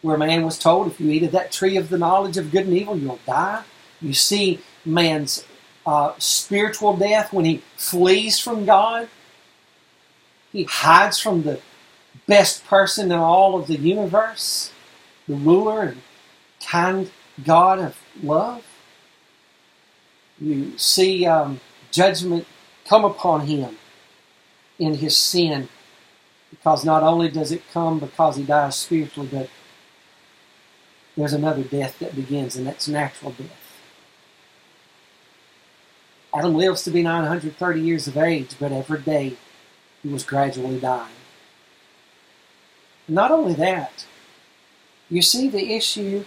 where 0.00 0.16
man 0.16 0.44
was 0.44 0.58
told, 0.58 0.86
if 0.88 1.00
you 1.00 1.10
eat 1.10 1.22
of 1.22 1.32
that 1.32 1.52
tree 1.52 1.76
of 1.76 1.88
the 1.90 1.98
knowledge 1.98 2.36
of 2.36 2.50
good 2.50 2.66
and 2.66 2.76
evil, 2.76 2.96
you'll 2.98 3.20
die. 3.26 3.62
You 4.02 4.14
see 4.14 4.60
man's 4.84 5.44
uh, 5.86 6.14
spiritual 6.18 6.96
death 6.96 7.32
when 7.32 7.44
he 7.44 7.62
flees 7.76 8.38
from 8.38 8.64
God. 8.64 9.08
He 10.52 10.64
hides 10.64 11.18
from 11.18 11.42
the 11.42 11.60
best 12.26 12.64
person 12.66 13.10
in 13.10 13.18
all 13.18 13.58
of 13.58 13.66
the 13.66 13.76
universe, 13.76 14.72
the 15.26 15.34
ruler 15.34 15.82
and 15.82 16.02
kind 16.64 17.10
God 17.44 17.78
of 17.78 17.96
love. 18.22 18.64
You 20.40 20.76
see 20.76 21.26
um, 21.26 21.60
judgment 21.90 22.46
come 22.86 23.04
upon 23.04 23.46
him 23.46 23.76
in 24.78 24.94
his 24.94 25.16
sin 25.16 25.68
because 26.50 26.84
not 26.84 27.02
only 27.02 27.30
does 27.30 27.52
it 27.52 27.62
come 27.72 27.98
because 27.98 28.36
he 28.36 28.42
dies 28.42 28.76
spiritually, 28.76 29.28
but 29.32 29.48
there's 31.16 31.32
another 31.32 31.62
death 31.62 31.98
that 31.98 32.14
begins, 32.14 32.56
and 32.56 32.66
that's 32.66 32.88
natural 32.88 33.32
death. 33.32 33.61
Adam 36.34 36.54
lives 36.54 36.82
to 36.84 36.90
be 36.90 37.02
930 37.02 37.80
years 37.80 38.06
of 38.06 38.16
age, 38.16 38.56
but 38.58 38.72
every 38.72 39.00
day 39.00 39.36
he 40.02 40.08
was 40.08 40.24
gradually 40.24 40.80
dying. 40.80 41.12
Not 43.06 43.30
only 43.30 43.54
that, 43.54 44.06
you 45.10 45.20
see 45.20 45.48
the 45.48 45.74
issue 45.74 46.24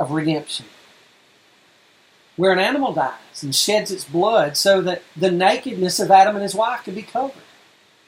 of 0.00 0.10
redemption, 0.10 0.66
where 2.36 2.52
an 2.52 2.58
animal 2.58 2.92
dies 2.92 3.42
and 3.42 3.54
sheds 3.54 3.90
its 3.90 4.04
blood 4.04 4.56
so 4.56 4.80
that 4.80 5.02
the 5.16 5.30
nakedness 5.30 6.00
of 6.00 6.10
Adam 6.10 6.34
and 6.34 6.42
his 6.42 6.54
wife 6.54 6.82
can 6.82 6.94
be 6.94 7.02
covered. 7.02 7.42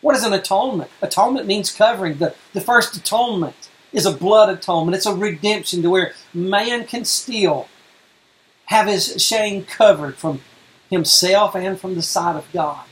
What 0.00 0.16
is 0.16 0.24
an 0.24 0.32
atonement? 0.32 0.90
Atonement 1.00 1.46
means 1.46 1.70
covering. 1.70 2.18
The, 2.18 2.34
the 2.52 2.60
first 2.60 2.96
atonement 2.96 3.68
is 3.92 4.04
a 4.04 4.12
blood 4.12 4.48
atonement. 4.48 4.96
It's 4.96 5.06
a 5.06 5.14
redemption 5.14 5.82
to 5.82 5.90
where 5.90 6.14
man 6.34 6.86
can 6.86 7.04
still 7.04 7.68
have 8.66 8.86
his 8.86 9.22
shame 9.22 9.64
covered 9.64 10.16
from 10.16 10.40
himself 10.90 11.54
and 11.54 11.78
from 11.78 11.94
the 11.94 12.02
sight 12.02 12.36
of 12.36 12.50
God. 12.52 12.84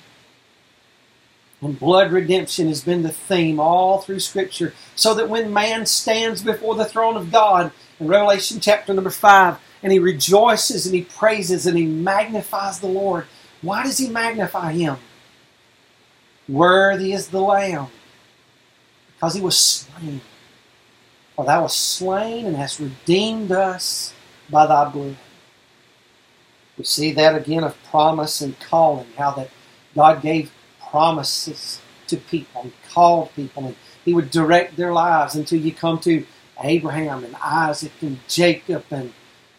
And 1.60 1.78
blood 1.78 2.10
redemption 2.10 2.66
has 2.68 2.82
been 2.82 3.02
the 3.02 3.10
theme 3.10 3.60
all 3.60 4.00
through 4.00 4.18
Scripture, 4.20 4.74
so 4.96 5.14
that 5.14 5.28
when 5.28 5.52
man 5.52 5.86
stands 5.86 6.42
before 6.42 6.74
the 6.74 6.84
throne 6.84 7.16
of 7.16 7.30
God 7.30 7.70
in 8.00 8.08
Revelation 8.08 8.58
chapter 8.58 8.92
number 8.92 9.10
5, 9.10 9.58
and 9.82 9.92
he 9.92 9.98
rejoices 9.98 10.86
and 10.86 10.94
he 10.94 11.02
praises 11.02 11.66
and 11.66 11.78
he 11.78 11.86
magnifies 11.86 12.80
the 12.80 12.88
Lord, 12.88 13.26
why 13.62 13.84
does 13.84 13.98
he 13.98 14.08
magnify 14.08 14.72
him? 14.72 14.96
Worthy 16.48 17.12
is 17.12 17.28
the 17.28 17.40
Lamb, 17.40 17.86
because 19.14 19.34
he 19.34 19.40
was 19.40 19.56
slain. 19.56 20.20
For 21.36 21.44
thou 21.44 21.62
wast 21.62 21.78
slain 21.78 22.46
and 22.46 22.56
hast 22.56 22.80
redeemed 22.80 23.52
us 23.52 24.12
by 24.50 24.66
thy 24.66 24.88
blood. 24.88 25.16
We 26.82 26.86
see 26.86 27.12
that 27.12 27.36
again 27.36 27.62
of 27.62 27.80
promise 27.84 28.40
and 28.40 28.58
calling, 28.58 29.06
how 29.16 29.30
that 29.34 29.50
God 29.94 30.20
gave 30.20 30.50
promises 30.90 31.80
to 32.08 32.16
people 32.16 32.62
and 32.62 32.72
called 32.90 33.32
people, 33.36 33.66
and 33.66 33.76
He 34.04 34.12
would 34.12 34.32
direct 34.32 34.74
their 34.74 34.92
lives 34.92 35.36
until 35.36 35.60
you 35.60 35.72
come 35.72 36.00
to 36.00 36.26
Abraham 36.60 37.22
and 37.22 37.36
Isaac 37.40 37.92
and 38.00 38.18
Jacob, 38.26 38.84
and 38.90 39.12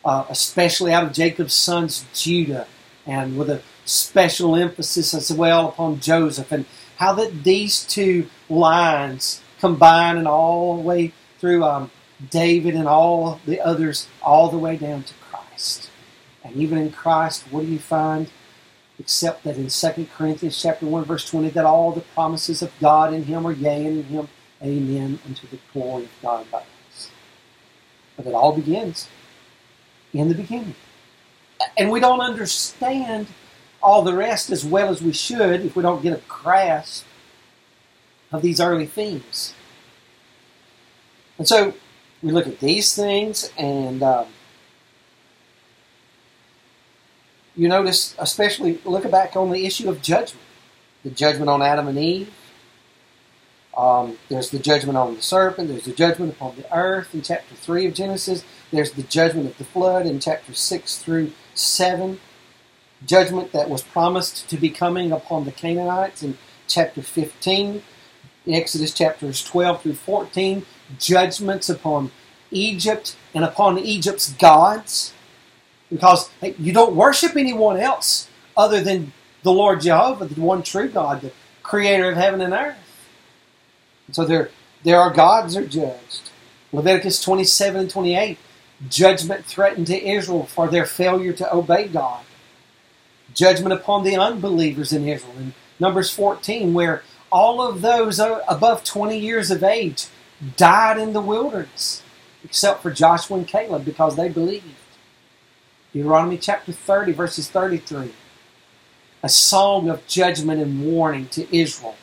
uh, 0.03 0.25
especially 0.27 0.91
out 0.91 1.05
of 1.05 1.13
Jacob's 1.13 1.53
sons, 1.53 2.05
Judah, 2.13 2.67
and 3.07 3.37
with 3.37 3.49
a 3.49 3.61
special 3.85 4.57
emphasis 4.57 5.13
as 5.13 5.31
well 5.31 5.69
upon 5.69 6.01
Joseph 6.01 6.51
and 6.51 6.65
how 6.97 7.13
that 7.13 7.45
these 7.45 7.85
two 7.85 8.27
lines 8.49 9.41
combine 9.61 10.17
and 10.17 10.27
all 10.27 10.75
the 10.75 10.81
way 10.81 11.13
through 11.39 11.63
um, 11.63 11.89
David 12.29 12.75
and 12.75 12.89
all 12.89 13.39
the 13.45 13.61
others, 13.61 14.09
all 14.21 14.49
the 14.49 14.57
way 14.57 14.75
down 14.75 15.03
to 15.03 15.13
Christ. 15.31 15.89
And 16.43 16.55
even 16.55 16.77
in 16.77 16.91
Christ, 16.91 17.43
what 17.51 17.61
do 17.61 17.67
you 17.67 17.79
find? 17.79 18.29
Except 18.99 19.43
that 19.43 19.57
in 19.57 19.69
2 19.69 20.07
Corinthians 20.15 20.61
chapter 20.61 20.85
1, 20.85 21.05
verse 21.05 21.27
20, 21.29 21.49
that 21.49 21.65
all 21.65 21.91
the 21.91 22.01
promises 22.01 22.61
of 22.61 22.71
God 22.79 23.13
in 23.13 23.23
him 23.23 23.47
are 23.47 23.51
yea, 23.51 23.85
and 23.85 23.99
in 23.99 24.03
him 24.03 24.27
amen 24.61 25.19
unto 25.25 25.47
the 25.47 25.59
glory 25.71 26.03
of 26.03 26.11
God 26.21 26.51
by 26.51 26.59
us. 26.59 27.09
But 28.15 28.27
it 28.27 28.33
all 28.33 28.53
begins 28.53 29.07
in 30.13 30.29
the 30.29 30.35
beginning. 30.35 30.75
And 31.77 31.91
we 31.91 31.99
don't 31.99 32.21
understand 32.21 33.27
all 33.81 34.01
the 34.01 34.13
rest 34.13 34.49
as 34.49 34.63
well 34.63 34.89
as 34.89 35.01
we 35.01 35.11
should 35.11 35.65
if 35.65 35.75
we 35.75 35.81
don't 35.83 36.01
get 36.01 36.13
a 36.13 36.21
grasp 36.27 37.05
of 38.31 38.41
these 38.41 38.59
early 38.59 38.85
themes. 38.85 39.53
And 41.37 41.47
so 41.47 41.73
we 42.21 42.31
look 42.31 42.47
at 42.47 42.59
these 42.59 42.95
things, 42.95 43.51
and 43.57 44.01
um, 44.01 44.27
you 47.55 47.67
notice, 47.67 48.15
especially 48.17 48.79
look 48.85 49.09
back 49.11 49.35
on 49.35 49.51
the 49.51 49.65
issue 49.65 49.89
of 49.89 50.01
judgment 50.01 50.39
the 51.03 51.09
judgment 51.09 51.49
on 51.49 51.61
Adam 51.61 51.87
and 51.87 51.99
Eve. 51.99 52.33
Um, 53.75 54.17
there's 54.29 54.49
the 54.49 54.59
judgment 54.59 54.97
on 54.97 55.15
the 55.15 55.21
serpent. 55.21 55.67
There's 55.67 55.85
the 55.85 55.93
judgment 55.93 56.33
upon 56.33 56.55
the 56.55 56.75
earth 56.75 57.13
in 57.13 57.21
chapter 57.21 57.55
3 57.55 57.87
of 57.87 57.93
Genesis. 57.93 58.43
There's 58.71 58.91
the 58.91 59.03
judgment 59.03 59.47
of 59.47 59.57
the 59.57 59.65
flood 59.65 60.05
in 60.05 60.19
chapter 60.19 60.53
6 60.53 60.97
through 60.99 61.31
7. 61.53 62.19
Judgment 63.05 63.51
that 63.51 63.69
was 63.69 63.81
promised 63.81 64.49
to 64.49 64.57
be 64.57 64.69
coming 64.69 65.11
upon 65.11 65.45
the 65.45 65.51
Canaanites 65.51 66.23
in 66.23 66.37
chapter 66.67 67.01
15. 67.01 67.83
Exodus 68.47 68.93
chapters 68.93 69.43
12 69.43 69.81
through 69.81 69.93
14. 69.95 70.65
Judgments 70.99 71.69
upon 71.69 72.11
Egypt 72.51 73.15
and 73.33 73.43
upon 73.43 73.79
Egypt's 73.79 74.31
gods. 74.33 75.13
Because 75.93 76.29
you 76.41 76.73
don't 76.73 76.95
worship 76.95 77.37
anyone 77.37 77.77
else 77.77 78.27
other 78.57 78.81
than 78.81 79.13
the 79.43 79.51
Lord 79.51 79.81
Jehovah, 79.81 80.25
the 80.25 80.41
one 80.41 80.63
true 80.63 80.89
God, 80.89 81.21
the 81.21 81.31
creator 81.61 82.09
of 82.09 82.17
heaven 82.17 82.41
and 82.41 82.53
earth. 82.53 82.77
And 84.07 84.15
so 84.15 84.25
there, 84.25 84.49
there 84.83 84.99
are 84.99 85.13
gods 85.13 85.55
are 85.55 85.67
judged. 85.67 86.31
Leviticus 86.71 87.21
27 87.21 87.81
and 87.81 87.89
28, 87.89 88.39
judgment 88.89 89.45
threatened 89.45 89.87
to 89.87 90.03
Israel 90.03 90.45
for 90.45 90.67
their 90.67 90.85
failure 90.85 91.33
to 91.33 91.53
obey 91.53 91.87
God. 91.87 92.23
Judgment 93.33 93.73
upon 93.73 94.03
the 94.03 94.17
unbelievers 94.17 94.93
in 94.93 95.07
Israel. 95.07 95.35
In 95.37 95.53
Numbers 95.79 96.09
14, 96.09 96.73
where 96.73 97.03
all 97.31 97.61
of 97.61 97.81
those 97.81 98.19
above 98.19 98.83
20 98.83 99.17
years 99.17 99.51
of 99.51 99.63
age 99.63 100.07
died 100.57 100.99
in 100.99 101.13
the 101.13 101.21
wilderness, 101.21 102.03
except 102.43 102.81
for 102.81 102.91
Joshua 102.91 103.37
and 103.37 103.47
Caleb 103.47 103.85
because 103.85 104.15
they 104.15 104.29
believed. 104.29 104.65
Deuteronomy 105.93 106.37
chapter 106.37 106.71
30, 106.71 107.11
verses 107.13 107.49
33 107.49 108.11
a 109.23 109.29
song 109.29 109.89
of 109.89 110.05
judgment 110.05 110.61
and 110.61 110.85
warning 110.85 111.27
to 111.27 111.55
Israel 111.55 111.95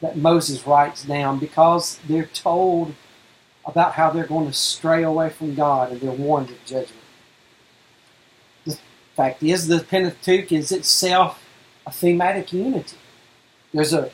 that 0.00 0.16
Moses 0.16 0.66
writes 0.66 1.04
down 1.04 1.38
because 1.38 1.98
they're 2.08 2.24
told 2.24 2.94
about 3.66 3.92
how 3.92 4.10
they're 4.10 4.26
going 4.26 4.46
to 4.46 4.52
stray 4.52 5.02
away 5.02 5.28
from 5.28 5.54
God 5.54 5.92
and 5.92 6.00
they're 6.00 6.10
warned 6.10 6.50
of 6.50 6.64
judgment. 6.64 7.02
The 8.64 8.78
fact 9.14 9.42
is, 9.42 9.68
the 9.68 9.80
Pentateuch 9.80 10.50
is 10.52 10.72
itself 10.72 11.42
a 11.86 11.92
thematic 11.92 12.52
unity. 12.52 12.96
There's 13.72 13.92
a 13.92 14.10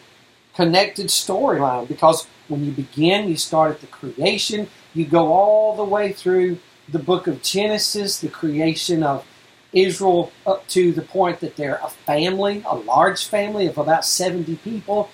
connected 0.55 1.07
storyline 1.07 1.87
because 1.87 2.27
when 2.49 2.65
you 2.65 2.73
begin, 2.73 3.29
you 3.29 3.37
start 3.37 3.73
at 3.73 3.81
the 3.81 3.87
creation, 3.87 4.69
you 4.93 5.07
go 5.07 5.33
all 5.33 5.77
the 5.77 5.85
way 5.85 6.13
through 6.13 6.59
the 6.91 6.99
book 6.99 7.27
of 7.27 7.43
Genesis, 7.43 8.21
the 8.21 8.29
creation 8.29 9.03
of 9.03 9.27
Israel 9.73 10.33
up 10.47 10.67
to 10.69 10.93
the 10.93 11.03
point 11.03 11.41
that 11.41 11.57
they're 11.57 11.81
a 11.83 11.89
family, 11.91 12.63
a 12.67 12.77
large 12.77 13.25
family 13.27 13.67
of 13.67 13.79
about 13.79 14.05
70 14.05 14.57
people. 14.57 15.11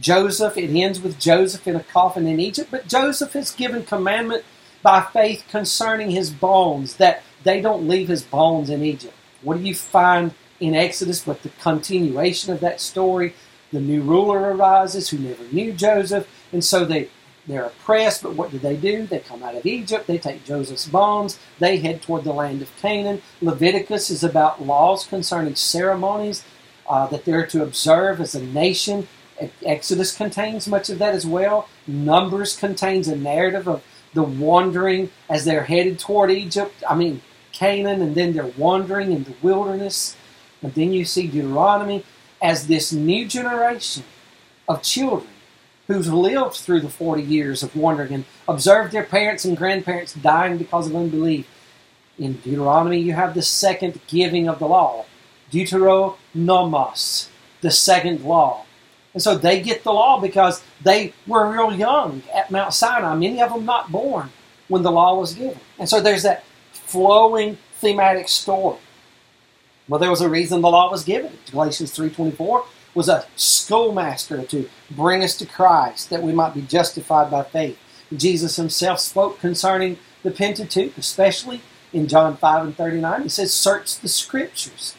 Joseph, 0.00 0.56
it 0.56 0.70
ends 0.70 1.00
with 1.00 1.20
Joseph 1.20 1.68
in 1.68 1.76
a 1.76 1.82
coffin 1.82 2.26
in 2.26 2.40
Egypt, 2.40 2.70
but 2.70 2.88
Joseph 2.88 3.36
is 3.36 3.52
given 3.52 3.84
commandment 3.84 4.44
by 4.82 5.00
faith 5.00 5.44
concerning 5.48 6.10
his 6.10 6.30
bones 6.30 6.96
that 6.96 7.22
they 7.44 7.60
don't 7.60 7.86
leave 7.86 8.08
his 8.08 8.22
bones 8.22 8.70
in 8.70 8.82
Egypt. 8.82 9.14
What 9.42 9.58
do 9.58 9.62
you 9.62 9.74
find 9.74 10.34
in 10.58 10.74
Exodus 10.74 11.24
but 11.24 11.42
the 11.42 11.50
continuation 11.60 12.52
of 12.52 12.60
that 12.60 12.80
story? 12.80 13.34
The 13.72 13.80
new 13.80 14.02
ruler 14.02 14.54
arises 14.54 15.08
who 15.08 15.18
never 15.18 15.44
knew 15.52 15.72
Joseph, 15.72 16.28
and 16.52 16.64
so 16.64 16.84
they 16.84 17.08
they're 17.46 17.66
oppressed, 17.66 18.22
but 18.22 18.34
what 18.34 18.50
do 18.50 18.58
they 18.58 18.76
do? 18.76 19.06
They 19.06 19.18
come 19.18 19.42
out 19.42 19.54
of 19.54 19.66
Egypt, 19.66 20.06
they 20.06 20.18
take 20.18 20.44
Joseph's 20.44 20.86
bonds, 20.86 21.38
they 21.58 21.78
head 21.78 22.00
toward 22.00 22.24
the 22.24 22.32
land 22.32 22.62
of 22.62 22.74
Canaan. 22.76 23.20
Leviticus 23.42 24.10
is 24.10 24.24
about 24.24 24.64
laws 24.64 25.06
concerning 25.06 25.54
ceremonies 25.54 26.42
uh, 26.88 27.06
that 27.08 27.24
they're 27.24 27.46
to 27.46 27.62
observe 27.62 28.20
as 28.20 28.34
a 28.34 28.42
nation. 28.42 29.08
Exodus 29.64 30.16
contains 30.16 30.66
much 30.66 30.88
of 30.88 30.98
that 30.98 31.14
as 31.14 31.26
well. 31.26 31.68
Numbers 31.86 32.56
contains 32.56 33.08
a 33.08 33.16
narrative 33.16 33.68
of 33.68 33.82
the 34.14 34.22
wandering 34.22 35.10
as 35.28 35.44
they're 35.44 35.64
headed 35.64 35.98
toward 35.98 36.30
Egypt. 36.30 36.82
I 36.88 36.94
mean, 36.94 37.20
Canaan, 37.52 38.00
and 38.00 38.14
then 38.14 38.32
they're 38.32 38.46
wandering 38.46 39.12
in 39.12 39.24
the 39.24 39.34
wilderness. 39.42 40.16
And 40.62 40.72
then 40.74 40.92
you 40.92 41.04
see 41.04 41.26
Deuteronomy 41.26 42.04
as 42.40 42.68
this 42.68 42.92
new 42.92 43.26
generation 43.26 44.04
of 44.68 44.82
children 44.82 45.33
who's 45.86 46.12
lived 46.12 46.56
through 46.56 46.80
the 46.80 46.88
40 46.88 47.22
years 47.22 47.62
of 47.62 47.76
wandering 47.76 48.12
and 48.12 48.24
observed 48.48 48.92
their 48.92 49.04
parents 49.04 49.44
and 49.44 49.56
grandparents 49.56 50.14
dying 50.14 50.56
because 50.56 50.88
of 50.88 50.96
unbelief. 50.96 51.46
In 52.18 52.34
Deuteronomy, 52.34 53.00
you 53.00 53.12
have 53.12 53.34
the 53.34 53.42
second 53.42 54.00
giving 54.06 54.48
of 54.48 54.60
the 54.60 54.68
law, 54.68 55.04
Deuteronomos, 55.50 57.28
the 57.60 57.70
second 57.70 58.22
law. 58.24 58.64
And 59.12 59.22
so 59.22 59.36
they 59.36 59.60
get 59.60 59.84
the 59.84 59.92
law 59.92 60.20
because 60.20 60.62
they 60.82 61.12
were 61.26 61.50
real 61.50 61.72
young 61.74 62.22
at 62.32 62.50
Mount 62.50 62.74
Sinai, 62.74 63.14
many 63.14 63.40
of 63.40 63.52
them 63.52 63.64
not 63.64 63.90
born 63.90 64.30
when 64.68 64.82
the 64.82 64.92
law 64.92 65.18
was 65.18 65.34
given. 65.34 65.58
And 65.78 65.88
so 65.88 66.00
there's 66.00 66.22
that 66.22 66.44
flowing 66.72 67.58
thematic 67.74 68.28
story. 68.28 68.78
Well, 69.88 70.00
there 70.00 70.10
was 70.10 70.20
a 70.20 70.28
reason 70.28 70.62
the 70.62 70.70
law 70.70 70.90
was 70.90 71.04
given. 71.04 71.32
Galatians 71.50 71.96
3.24 71.96 72.64
was 72.94 73.08
a 73.08 73.26
schoolmaster 73.36 74.44
to 74.44 74.68
bring 74.90 75.22
us 75.22 75.36
to 75.38 75.46
Christ 75.46 76.10
that 76.10 76.22
we 76.22 76.32
might 76.32 76.54
be 76.54 76.62
justified 76.62 77.30
by 77.30 77.42
faith. 77.42 77.78
Jesus 78.14 78.56
himself 78.56 79.00
spoke 79.00 79.40
concerning 79.40 79.98
the 80.22 80.30
Pentateuch, 80.30 80.96
especially 80.96 81.60
in 81.92 82.08
John 82.08 82.36
5 82.36 82.64
and 82.64 82.76
39. 82.76 83.22
He 83.22 83.28
says, 83.28 83.52
Search 83.52 83.98
the 83.98 84.08
scriptures, 84.08 84.94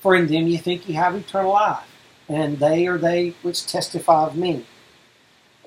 for 0.00 0.14
in 0.14 0.26
them 0.26 0.46
you 0.46 0.58
think 0.58 0.88
you 0.88 0.94
have 0.94 1.14
eternal 1.14 1.52
life, 1.52 1.84
and 2.28 2.58
they 2.58 2.86
are 2.86 2.98
they 2.98 3.34
which 3.42 3.66
testify 3.66 4.26
of 4.26 4.36
me. 4.36 4.66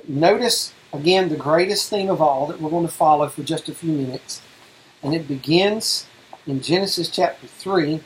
Notice 0.08 0.74
again 0.92 1.30
the 1.30 1.36
greatest 1.36 1.90
thing 1.90 2.10
of 2.10 2.22
all 2.22 2.48
that 2.48 2.62
we're 2.62 2.70
going 2.70 2.88
to 2.88 2.94
follow 2.94 3.28
for 3.30 3.44
just 3.44 3.70
a 3.70 3.74
few 3.74 3.94
minutes, 3.94 4.42
and 5.02 5.14
it 5.14 5.28
begins 5.28 6.06
in 6.46 6.62
Genesis 6.62 7.10
chapter 7.10 7.48
3, 7.48 8.02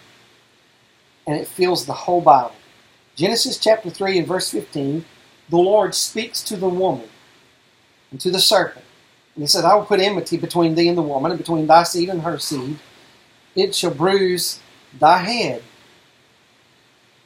and 1.26 1.40
it 1.40 1.48
fills 1.48 1.86
the 1.86 1.94
whole 1.94 2.22
Bible. 2.22 2.54
Genesis 3.18 3.58
chapter 3.58 3.90
3 3.90 4.20
and 4.20 4.28
verse 4.28 4.52
15, 4.52 5.04
the 5.50 5.58
Lord 5.58 5.96
speaks 5.96 6.44
to 6.44 6.56
the 6.56 6.70
woman 6.70 7.10
and 8.12 8.22
to 8.22 8.30
the 8.30 8.40
serpent. 8.40 8.86
And 9.34 9.44
he 9.44 9.48
said, 9.48 9.66
I 9.66 9.74
will 9.74 9.86
put 9.86 10.00
enmity 10.00 10.38
between 10.38 10.76
thee 10.76 10.88
and 10.88 10.98
the 10.98 11.02
woman, 11.02 11.32
and 11.32 11.40
between 11.40 11.66
thy 11.66 11.82
seed 11.82 12.10
and 12.10 12.22
her 12.22 12.38
seed. 12.38 12.78
It 13.56 13.74
shall 13.74 13.92
bruise 13.92 14.60
thy 15.00 15.18
head, 15.18 15.64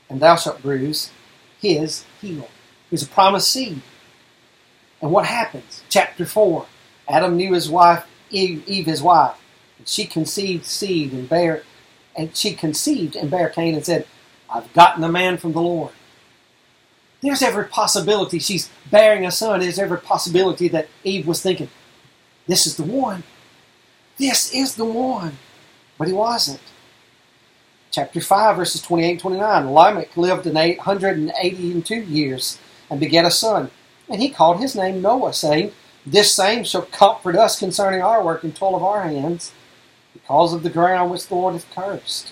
and 0.09 0.21
thou 0.21 0.37
shalt 0.37 0.61
bruise 0.61 1.11
his 1.59 2.05
heel. 2.21 2.47
He's 2.89 3.03
a 3.03 3.07
promised 3.07 3.51
seed. 3.51 3.81
And 5.01 5.11
what 5.11 5.25
happens? 5.25 5.83
Chapter 5.89 6.25
4 6.25 6.65
Adam 7.09 7.35
knew 7.35 7.53
his 7.53 7.69
wife, 7.69 8.05
Eve, 8.29 8.63
Eve 8.65 8.85
his 8.85 9.01
wife, 9.01 9.35
and 9.77 9.87
she 9.89 10.05
conceived 10.05 10.65
seed 10.65 11.11
and 11.11 11.27
bare, 11.27 11.63
and 12.15 12.35
she 12.35 12.53
conceived 12.53 13.17
and 13.17 13.29
bare 13.29 13.49
Cain 13.49 13.75
and 13.75 13.85
said, 13.85 14.07
I've 14.51 14.71
gotten 14.73 15.03
a 15.03 15.09
man 15.09 15.37
from 15.37 15.53
the 15.53 15.61
Lord. 15.61 15.93
There's 17.21 17.41
every 17.41 17.65
possibility 17.65 18.39
she's 18.39 18.69
bearing 18.89 19.25
a 19.25 19.31
son. 19.31 19.59
There's 19.59 19.79
every 19.79 19.99
possibility 19.99 20.67
that 20.69 20.89
Eve 21.03 21.27
was 21.27 21.41
thinking, 21.41 21.69
this 22.47 22.65
is 22.65 22.75
the 22.75 22.83
one. 22.83 23.23
This 24.17 24.53
is 24.53 24.75
the 24.75 24.85
one. 24.85 25.37
But 25.97 26.07
he 26.07 26.13
wasn't. 26.13 26.59
Chapter 27.91 28.21
5, 28.21 28.55
verses 28.55 28.81
28 28.81 29.11
and 29.11 29.19
29. 29.19 29.71
Lamech 29.71 30.17
lived 30.17 30.47
in 30.47 30.57
882 30.57 31.95
years 31.95 32.57
and 32.89 32.99
begat 32.99 33.25
a 33.25 33.31
son. 33.31 33.69
And 34.09 34.21
he 34.21 34.29
called 34.29 34.59
his 34.59 34.75
name 34.75 35.01
Noah, 35.01 35.33
saying, 35.33 35.71
This 36.05 36.33
same 36.33 36.63
shall 36.63 36.83
comfort 36.83 37.35
us 37.35 37.59
concerning 37.59 38.01
our 38.01 38.23
work 38.23 38.43
and 38.43 38.55
toil 38.55 38.75
of 38.75 38.83
our 38.83 39.03
hands, 39.03 39.51
because 40.13 40.53
of 40.53 40.63
the 40.63 40.69
ground 40.69 41.11
which 41.11 41.27
the 41.27 41.35
Lord 41.35 41.53
hath 41.53 41.69
cursed. 41.73 42.31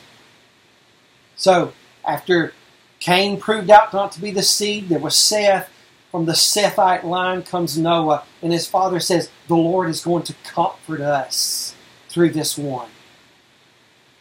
So, 1.35 1.73
after 2.05 2.53
Cain 2.99 3.39
proved 3.39 3.69
out 3.69 3.93
not 3.93 4.11
to 4.13 4.21
be 4.21 4.31
the 4.31 4.43
seed, 4.43 4.89
there 4.89 4.99
was 4.99 5.15
Seth. 5.15 5.69
From 6.11 6.25
the 6.25 6.33
Sethite 6.33 7.03
line 7.03 7.43
comes 7.43 7.77
Noah, 7.77 8.23
and 8.41 8.51
his 8.51 8.65
father 8.65 8.99
says, 8.99 9.29
The 9.47 9.55
Lord 9.55 9.89
is 9.89 10.03
going 10.03 10.23
to 10.23 10.33
comfort 10.43 11.01
us 11.01 11.75
through 12.07 12.31
this 12.31 12.57
one. 12.57 12.89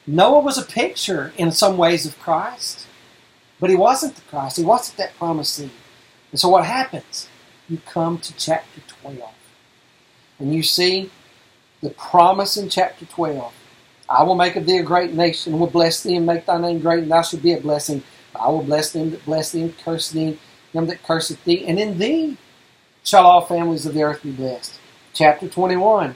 Noah 0.06 0.40
was 0.40 0.58
a 0.58 0.64
picture 0.64 1.32
in 1.38 1.50
some 1.50 1.78
ways 1.78 2.04
of 2.04 2.18
Christ, 2.18 2.86
but 3.58 3.70
he 3.70 3.76
wasn't 3.76 4.16
the 4.16 4.22
Christ. 4.22 4.58
He 4.58 4.64
wasn't 4.64 4.98
that 4.98 5.16
promised 5.16 5.54
seed. 5.54 5.70
And 6.30 6.38
so 6.38 6.50
what 6.50 6.66
happens? 6.66 7.28
You 7.68 7.78
come 7.86 8.18
to 8.18 8.36
chapter 8.36 8.80
12, 9.02 9.32
and 10.38 10.54
you 10.54 10.62
see 10.62 11.10
the 11.82 11.90
promise 11.90 12.56
in 12.56 12.68
chapter 12.68 13.06
12 13.06 13.52
I 14.08 14.22
will 14.22 14.34
make 14.34 14.56
of 14.56 14.66
thee 14.66 14.78
a 14.78 14.82
great 14.82 15.12
nation, 15.12 15.52
and 15.52 15.60
will 15.60 15.68
bless 15.68 16.02
thee, 16.02 16.16
and 16.16 16.26
make 16.26 16.46
thy 16.46 16.58
name 16.58 16.80
great, 16.80 17.02
and 17.02 17.10
thou 17.10 17.22
shalt 17.22 17.42
be 17.42 17.52
a 17.52 17.60
blessing. 17.60 18.02
I 18.34 18.48
will 18.48 18.62
bless 18.62 18.92
them 18.92 19.10
that 19.10 19.24
bless 19.24 19.52
thee, 19.52 19.62
and 19.62 19.78
curse 19.78 20.10
thee, 20.10 20.38
them 20.72 20.86
that 20.86 21.02
curseth 21.02 21.42
thee, 21.44 21.66
and 21.66 21.78
in 21.78 21.98
thee 21.98 22.36
shall 23.04 23.26
all 23.26 23.44
families 23.44 23.86
of 23.86 23.94
the 23.94 24.02
earth 24.02 24.22
be 24.22 24.30
blessed. 24.30 24.78
Chapter 25.12 25.48
21. 25.48 26.14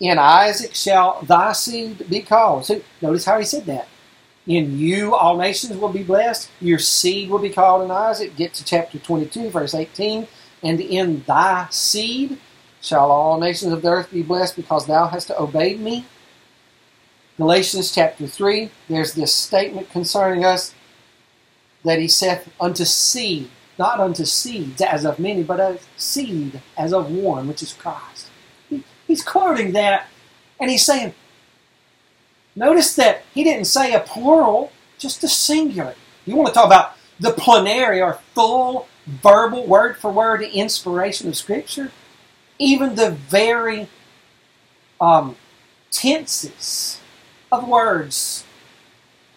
In 0.00 0.18
Isaac 0.18 0.74
shall 0.74 1.20
thy 1.22 1.52
seed 1.52 2.08
be 2.08 2.22
called. 2.22 2.64
So 2.64 2.80
notice 3.02 3.26
how 3.26 3.38
he 3.38 3.44
said 3.44 3.66
that. 3.66 3.86
In 4.46 4.78
you 4.78 5.14
all 5.14 5.36
nations 5.36 5.76
will 5.76 5.90
be 5.90 6.02
blessed. 6.02 6.50
Your 6.60 6.78
seed 6.78 7.28
will 7.28 7.38
be 7.38 7.50
called 7.50 7.82
in 7.82 7.90
Isaac. 7.90 8.34
Get 8.34 8.54
to 8.54 8.64
chapter 8.64 8.98
22, 8.98 9.50
verse 9.50 9.74
18. 9.74 10.26
And 10.62 10.80
in 10.80 11.22
thy 11.26 11.68
seed 11.70 12.38
shall 12.80 13.10
all 13.10 13.38
nations 13.38 13.72
of 13.72 13.82
the 13.82 13.88
earth 13.90 14.10
be 14.10 14.22
blessed 14.22 14.56
because 14.56 14.86
thou 14.86 15.06
hast 15.06 15.30
obeyed 15.32 15.80
me. 15.80 16.06
Galatians 17.40 17.90
chapter 17.90 18.26
3, 18.26 18.70
there's 18.90 19.14
this 19.14 19.34
statement 19.34 19.88
concerning 19.88 20.44
us 20.44 20.74
that 21.82 21.98
he 21.98 22.06
saith 22.06 22.46
unto 22.60 22.84
seed, 22.84 23.48
not 23.78 23.98
unto 23.98 24.26
seeds 24.26 24.82
as 24.82 25.06
of 25.06 25.18
many, 25.18 25.42
but 25.42 25.58
as 25.58 25.80
seed 25.96 26.60
as 26.76 26.92
of 26.92 27.10
one, 27.10 27.48
which 27.48 27.62
is 27.62 27.72
Christ. 27.72 28.28
He, 28.68 28.84
he's 29.06 29.24
quoting 29.24 29.72
that 29.72 30.08
and 30.60 30.70
he's 30.70 30.84
saying, 30.84 31.14
notice 32.54 32.94
that 32.96 33.22
he 33.32 33.42
didn't 33.42 33.64
say 33.64 33.94
a 33.94 34.00
plural, 34.00 34.70
just 34.98 35.24
a 35.24 35.28
singular. 35.28 35.94
You 36.26 36.36
want 36.36 36.48
to 36.48 36.52
talk 36.52 36.66
about 36.66 36.92
the 37.18 37.32
plenary 37.32 38.02
or 38.02 38.18
full 38.34 38.86
verbal, 39.06 39.66
word 39.66 39.96
for 39.96 40.12
word 40.12 40.42
inspiration 40.42 41.30
of 41.30 41.36
Scripture? 41.38 41.90
Even 42.58 42.96
the 42.96 43.12
very 43.12 43.88
um, 45.00 45.36
tenses 45.90 46.99
of 47.52 47.66
words 47.66 48.44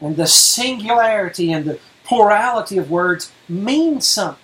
and 0.02 0.16
the 0.16 0.28
singularity 0.28 1.52
and 1.52 1.66
the 1.66 1.80
plurality 2.04 2.78
of 2.78 2.92
words 2.92 3.32
mean 3.48 4.02
something. 4.02 4.40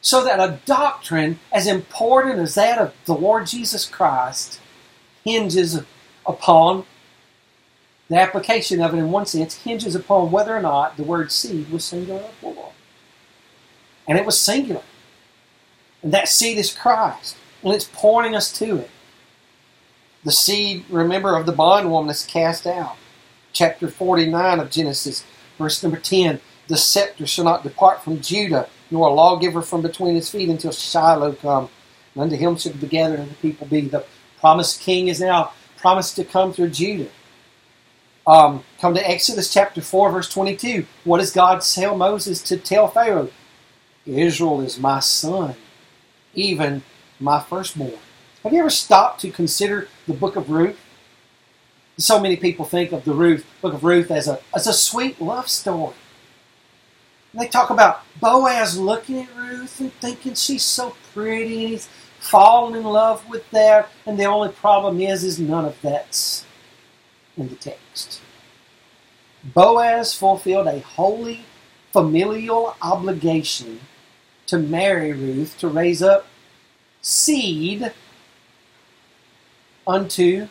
So 0.00 0.24
that 0.24 0.40
a 0.40 0.58
doctrine 0.64 1.38
as 1.52 1.66
important 1.66 2.40
as 2.40 2.56
that 2.56 2.78
of 2.78 2.92
the 3.04 3.14
Lord 3.14 3.46
Jesus 3.46 3.84
Christ 3.88 4.58
hinges 5.24 5.80
upon 6.26 6.84
the 8.08 8.18
application 8.18 8.82
of 8.82 8.94
it 8.94 8.98
in 8.98 9.10
one 9.10 9.26
sense 9.26 9.54
hinges 9.54 9.94
upon 9.94 10.32
whether 10.32 10.56
or 10.56 10.60
not 10.60 10.96
the 10.96 11.04
word 11.04 11.30
seed 11.30 11.70
was 11.70 11.84
singular 11.84 12.20
or 12.20 12.30
plural. 12.40 12.74
And 14.08 14.18
it 14.18 14.26
was 14.26 14.40
singular. 14.40 14.82
And 16.02 16.12
that 16.12 16.28
seed 16.28 16.58
is 16.58 16.74
Christ. 16.74 17.36
And 17.62 17.72
it's 17.72 17.88
pointing 17.92 18.34
us 18.34 18.52
to 18.58 18.78
it. 18.78 18.90
The 20.24 20.32
seed, 20.32 20.84
remember, 20.88 21.36
of 21.36 21.46
the 21.46 21.52
bondwoman 21.52 22.10
is 22.10 22.24
cast 22.24 22.66
out. 22.66 22.96
Chapter 23.52 23.88
49 23.88 24.60
of 24.60 24.70
Genesis, 24.70 25.24
verse 25.58 25.82
number 25.82 25.98
10. 25.98 26.40
The 26.68 26.76
scepter 26.76 27.26
shall 27.26 27.44
not 27.44 27.64
depart 27.64 28.02
from 28.02 28.20
Judah, 28.20 28.68
nor 28.90 29.08
a 29.08 29.12
lawgiver 29.12 29.62
from 29.62 29.82
between 29.82 30.14
his 30.14 30.30
feet 30.30 30.48
until 30.48 30.70
Shiloh 30.70 31.32
come. 31.34 31.68
And 32.14 32.22
unto 32.22 32.36
him 32.36 32.56
shall 32.56 32.72
be 32.72 32.86
gathered 32.86 33.20
and 33.20 33.30
the 33.30 33.34
people 33.36 33.66
be. 33.66 33.82
The 33.82 34.04
promised 34.38 34.80
king 34.80 35.08
is 35.08 35.20
now 35.20 35.52
promised 35.76 36.16
to 36.16 36.24
come 36.24 36.52
through 36.52 36.70
Judah. 36.70 37.10
Um, 38.24 38.62
come 38.80 38.94
to 38.94 39.10
Exodus 39.10 39.52
chapter 39.52 39.80
4, 39.80 40.12
verse 40.12 40.28
22. 40.28 40.86
What 41.04 41.18
does 41.18 41.32
God 41.32 41.60
tell 41.62 41.96
Moses 41.96 42.40
to 42.42 42.56
tell 42.56 42.86
Pharaoh? 42.86 43.30
Israel 44.06 44.60
is 44.60 44.78
my 44.78 45.00
son, 45.00 45.56
even 46.34 46.82
my 47.18 47.40
firstborn. 47.40 47.98
Have 48.42 48.52
you 48.52 48.58
ever 48.58 48.70
stopped 48.70 49.20
to 49.20 49.30
consider 49.30 49.86
the 50.08 50.14
book 50.14 50.34
of 50.34 50.50
Ruth? 50.50 50.78
So 51.96 52.18
many 52.18 52.36
people 52.36 52.64
think 52.64 52.90
of 52.90 53.04
the 53.04 53.12
Ruth, 53.12 53.46
book 53.60 53.74
of 53.74 53.84
Ruth 53.84 54.10
as 54.10 54.26
a, 54.26 54.40
as 54.54 54.66
a 54.66 54.72
sweet 54.72 55.20
love 55.20 55.48
story. 55.48 55.94
And 57.32 57.40
they 57.40 57.46
talk 57.46 57.70
about 57.70 58.02
Boaz 58.20 58.76
looking 58.76 59.20
at 59.20 59.36
Ruth 59.36 59.78
and 59.78 59.92
thinking 59.94 60.34
she's 60.34 60.64
so 60.64 60.96
pretty 61.14 61.62
and 61.64 61.68
he's 61.70 61.88
fallen 62.18 62.74
in 62.74 62.82
love 62.82 63.28
with 63.28 63.48
that. 63.52 63.88
And 64.06 64.18
the 64.18 64.24
only 64.24 64.48
problem 64.48 65.00
is, 65.00 65.22
is 65.22 65.38
none 65.38 65.64
of 65.64 65.80
that's 65.80 66.44
in 67.36 67.48
the 67.48 67.54
text. 67.54 68.20
Boaz 69.44 70.14
fulfilled 70.14 70.66
a 70.66 70.80
holy 70.80 71.44
familial 71.92 72.74
obligation 72.82 73.80
to 74.46 74.58
marry 74.58 75.12
Ruth 75.12 75.56
to 75.58 75.68
raise 75.68 76.02
up 76.02 76.26
seed 77.02 77.92
unto 79.86 80.48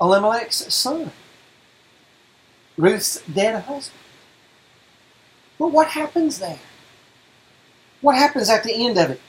Elimelech's 0.00 0.72
son, 0.72 1.12
Ruth's 2.76 3.22
dead 3.22 3.62
husband. 3.64 4.00
But 5.58 5.68
what 5.68 5.88
happens 5.88 6.38
there? 6.38 6.58
What 8.00 8.16
happens 8.16 8.50
at 8.50 8.64
the 8.64 8.86
end 8.86 8.98
of 8.98 9.10
it? 9.10 9.20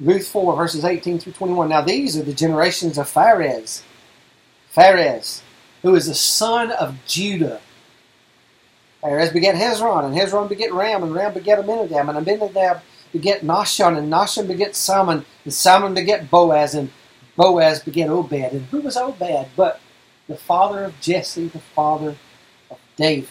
Ruth 0.00 0.26
4, 0.26 0.56
verses 0.56 0.84
18 0.84 1.18
through 1.18 1.34
21. 1.34 1.68
Now, 1.68 1.82
these 1.82 2.16
are 2.16 2.22
the 2.22 2.32
generations 2.32 2.98
of 2.98 3.12
Pharez. 3.12 3.82
Pharez, 4.74 5.42
who 5.82 5.94
is 5.94 6.06
the 6.06 6.14
son 6.14 6.72
of 6.72 6.96
Judah. 7.06 7.60
Pharez 9.02 9.32
begat 9.32 9.54
Hezron, 9.54 10.04
and 10.04 10.14
Hezron 10.14 10.48
begat 10.48 10.72
Ram, 10.72 11.02
and 11.02 11.14
Ram 11.14 11.34
begat 11.34 11.58
Amminadab, 11.58 12.08
and 12.08 12.18
Amminadab 12.18 12.80
begat 13.12 13.42
Nahshon, 13.42 13.98
and 13.98 14.10
Nahshon 14.10 14.48
begat 14.48 14.74
Salmon, 14.74 15.24
and 15.44 15.52
Salmon 15.52 15.94
begat 15.94 16.30
Boaz, 16.30 16.74
and 16.74 16.90
Boaz 17.36 17.82
begat 17.82 18.08
Obed. 18.08 18.32
And 18.32 18.66
who 18.66 18.80
was 18.80 18.96
Obed 18.96 19.48
but 19.56 19.80
the 20.28 20.36
father 20.36 20.84
of 20.84 21.00
Jesse, 21.00 21.48
the 21.48 21.58
father 21.58 22.16
of 22.70 22.78
David? 22.96 23.28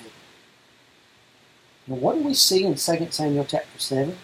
And 1.88 2.02
what 2.02 2.16
do 2.16 2.24
we 2.24 2.34
see 2.34 2.64
in 2.64 2.76
2 2.76 3.08
Samuel 3.12 3.46
chapter 3.46 3.80
7? 3.80 4.18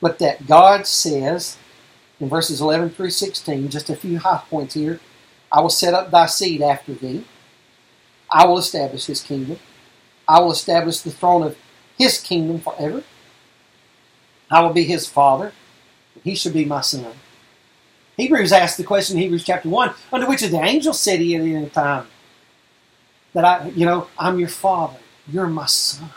But 0.00 0.18
that 0.18 0.46
God 0.46 0.86
says 0.86 1.56
in 2.20 2.28
verses 2.28 2.60
11 2.60 2.90
through 2.90 3.10
16, 3.10 3.68
just 3.68 3.90
a 3.90 3.96
few 3.96 4.18
high 4.18 4.42
points 4.48 4.74
here 4.74 5.00
I 5.52 5.60
will 5.60 5.68
set 5.68 5.92
up 5.92 6.10
thy 6.10 6.26
seed 6.26 6.62
after 6.62 6.94
thee. 6.94 7.24
I 8.30 8.46
will 8.46 8.56
establish 8.58 9.04
his 9.04 9.20
kingdom. 9.20 9.58
I 10.26 10.40
will 10.40 10.52
establish 10.52 11.00
the 11.00 11.10
throne 11.10 11.42
of 11.42 11.58
his 11.98 12.18
kingdom 12.18 12.58
forever. 12.60 13.02
I 14.50 14.62
will 14.62 14.72
be 14.72 14.84
his 14.84 15.06
father. 15.06 15.52
And 16.14 16.24
he 16.24 16.34
shall 16.34 16.52
be 16.52 16.64
my 16.64 16.80
son. 16.80 17.12
Hebrews 18.16 18.52
asked 18.52 18.76
the 18.76 18.84
question 18.84 19.16
in 19.16 19.22
Hebrews 19.22 19.44
chapter 19.44 19.68
1 19.68 19.94
under 20.12 20.26
which 20.26 20.42
of 20.42 20.50
the 20.50 20.60
angels 20.60 21.00
said 21.00 21.20
he 21.20 21.34
at 21.34 21.42
any 21.42 21.68
time 21.70 22.06
that 23.32 23.44
I, 23.44 23.68
you 23.70 23.86
know, 23.86 24.08
I'm 24.18 24.38
your 24.38 24.48
father. 24.48 24.98
You're 25.26 25.46
my 25.46 25.66
son. 25.66 26.10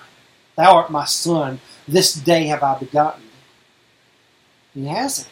Thou 0.55 0.75
art 0.75 0.91
my 0.91 1.05
son. 1.05 1.59
This 1.87 2.13
day 2.13 2.47
have 2.47 2.63
I 2.63 2.77
begotten 2.77 3.23
thee. 3.23 4.81
He 4.81 4.87
hasn't. 4.87 5.29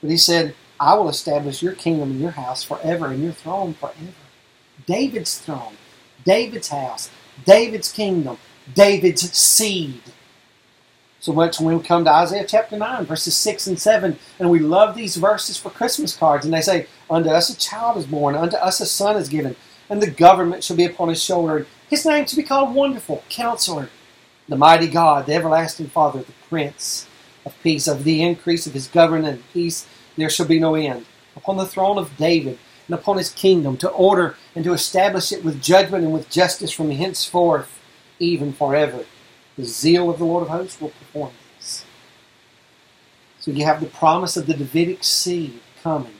But 0.00 0.10
he 0.10 0.16
said, 0.16 0.54
I 0.78 0.94
will 0.94 1.08
establish 1.08 1.62
your 1.62 1.72
kingdom 1.72 2.10
and 2.10 2.20
your 2.20 2.32
house 2.32 2.62
forever 2.62 3.06
and 3.06 3.22
your 3.22 3.32
throne 3.32 3.74
forever. 3.74 4.12
David's 4.86 5.38
throne, 5.38 5.76
David's 6.24 6.68
house, 6.68 7.10
David's 7.44 7.90
kingdom, 7.92 8.38
David's 8.74 9.32
seed. 9.32 10.02
So 11.24 11.32
much 11.32 11.58
when 11.58 11.78
we 11.78 11.82
come 11.82 12.04
to 12.04 12.12
Isaiah 12.12 12.44
chapter 12.46 12.76
9, 12.76 13.06
verses 13.06 13.34
6 13.34 13.68
and 13.68 13.80
7, 13.80 14.18
and 14.38 14.50
we 14.50 14.58
love 14.58 14.94
these 14.94 15.16
verses 15.16 15.56
for 15.56 15.70
Christmas 15.70 16.14
cards, 16.14 16.44
and 16.44 16.52
they 16.52 16.60
say, 16.60 16.86
Unto 17.08 17.30
us 17.30 17.48
a 17.48 17.56
child 17.56 17.96
is 17.96 18.04
born, 18.04 18.34
unto 18.34 18.56
us 18.56 18.78
a 18.82 18.84
son 18.84 19.16
is 19.16 19.30
given, 19.30 19.56
and 19.88 20.02
the 20.02 20.10
government 20.10 20.62
shall 20.62 20.76
be 20.76 20.84
upon 20.84 21.08
his 21.08 21.24
shoulder. 21.24 21.66
His 21.88 22.04
name 22.04 22.26
shall 22.26 22.36
be 22.36 22.42
called 22.42 22.74
Wonderful, 22.74 23.24
Counselor, 23.30 23.88
the 24.50 24.56
Mighty 24.56 24.86
God, 24.86 25.24
the 25.24 25.32
Everlasting 25.32 25.86
Father, 25.86 26.18
the 26.18 26.32
Prince 26.50 27.06
of 27.46 27.54
Peace. 27.62 27.88
Of 27.88 28.04
the 28.04 28.22
increase 28.22 28.66
of 28.66 28.74
his 28.74 28.86
government 28.86 29.26
and 29.26 29.52
peace 29.54 29.86
there 30.18 30.28
shall 30.28 30.44
be 30.44 30.60
no 30.60 30.74
end. 30.74 31.06
Upon 31.36 31.56
the 31.56 31.64
throne 31.64 31.96
of 31.96 32.18
David, 32.18 32.58
and 32.86 32.94
upon 32.94 33.16
his 33.16 33.30
kingdom, 33.30 33.78
to 33.78 33.88
order 33.88 34.36
and 34.54 34.62
to 34.64 34.74
establish 34.74 35.32
it 35.32 35.42
with 35.42 35.62
judgment 35.62 36.04
and 36.04 36.12
with 36.12 36.28
justice 36.28 36.70
from 36.70 36.90
henceforth, 36.90 37.80
even 38.18 38.52
forever. 38.52 39.06
The 39.56 39.64
zeal 39.64 40.10
of 40.10 40.18
the 40.18 40.24
Lord 40.24 40.42
of 40.42 40.48
hosts 40.48 40.80
will 40.80 40.90
perform 40.90 41.32
this. 41.56 41.84
So 43.38 43.50
you 43.50 43.64
have 43.64 43.80
the 43.80 43.86
promise 43.86 44.36
of 44.36 44.46
the 44.46 44.54
Davidic 44.54 45.04
seed 45.04 45.60
coming. 45.82 46.14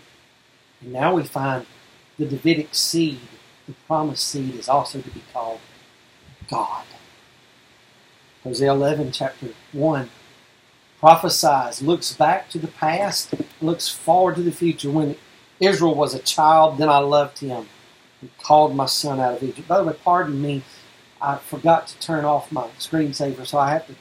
And 0.81 0.92
now 0.92 1.14
we 1.14 1.25
find 1.25 1.66
the 2.18 2.27
Davidic 2.27 2.75
seed, 2.75 3.20
the 3.66 3.75
promised 3.87 4.27
seed, 4.27 4.55
is 4.55 4.68
also 4.68 5.01
to 5.01 5.11
be 5.11 5.23
called 5.33 5.61
God. 6.49 6.85
Hosea 8.44 8.70
11, 8.70 9.11
chapter 9.11 9.49
1, 9.73 10.11
prophesies, 11.01 11.81
looks 11.81 12.12
back 12.12 12.51
to 12.51 12.59
the 12.59 12.68
past, 12.68 13.35
looks 13.62 13.88
forward 13.88 14.37
to 14.37 14.42
the 14.42 14.53
future. 14.53 14.90
When 14.90 15.16
Israel 15.59 15.94
was 15.94 16.14
a 16.14 16.18
child, 16.18 16.77
then 16.77 16.90
I 16.90 16.99
loved 16.99 17.38
him 17.38 17.66
and 18.20 18.31
called 18.38 18.77
my 18.77 18.87
son 18.87 19.18
out 19.18 19.38
of 19.38 19.42
Egypt. 19.42 19.66
By 19.66 19.79
the 19.79 19.85
way, 19.85 19.97
pardon 20.05 20.42
me 20.42 20.62
I 21.25 21.39
forgot 21.39 21.87
to 21.89 21.99
turn 22.01 22.27
off 22.27 22.53
my 22.53 22.69
screensaver, 22.79 23.47
so 23.47 23.57
I 23.59 23.71
have 23.71 23.87
to 23.87 23.95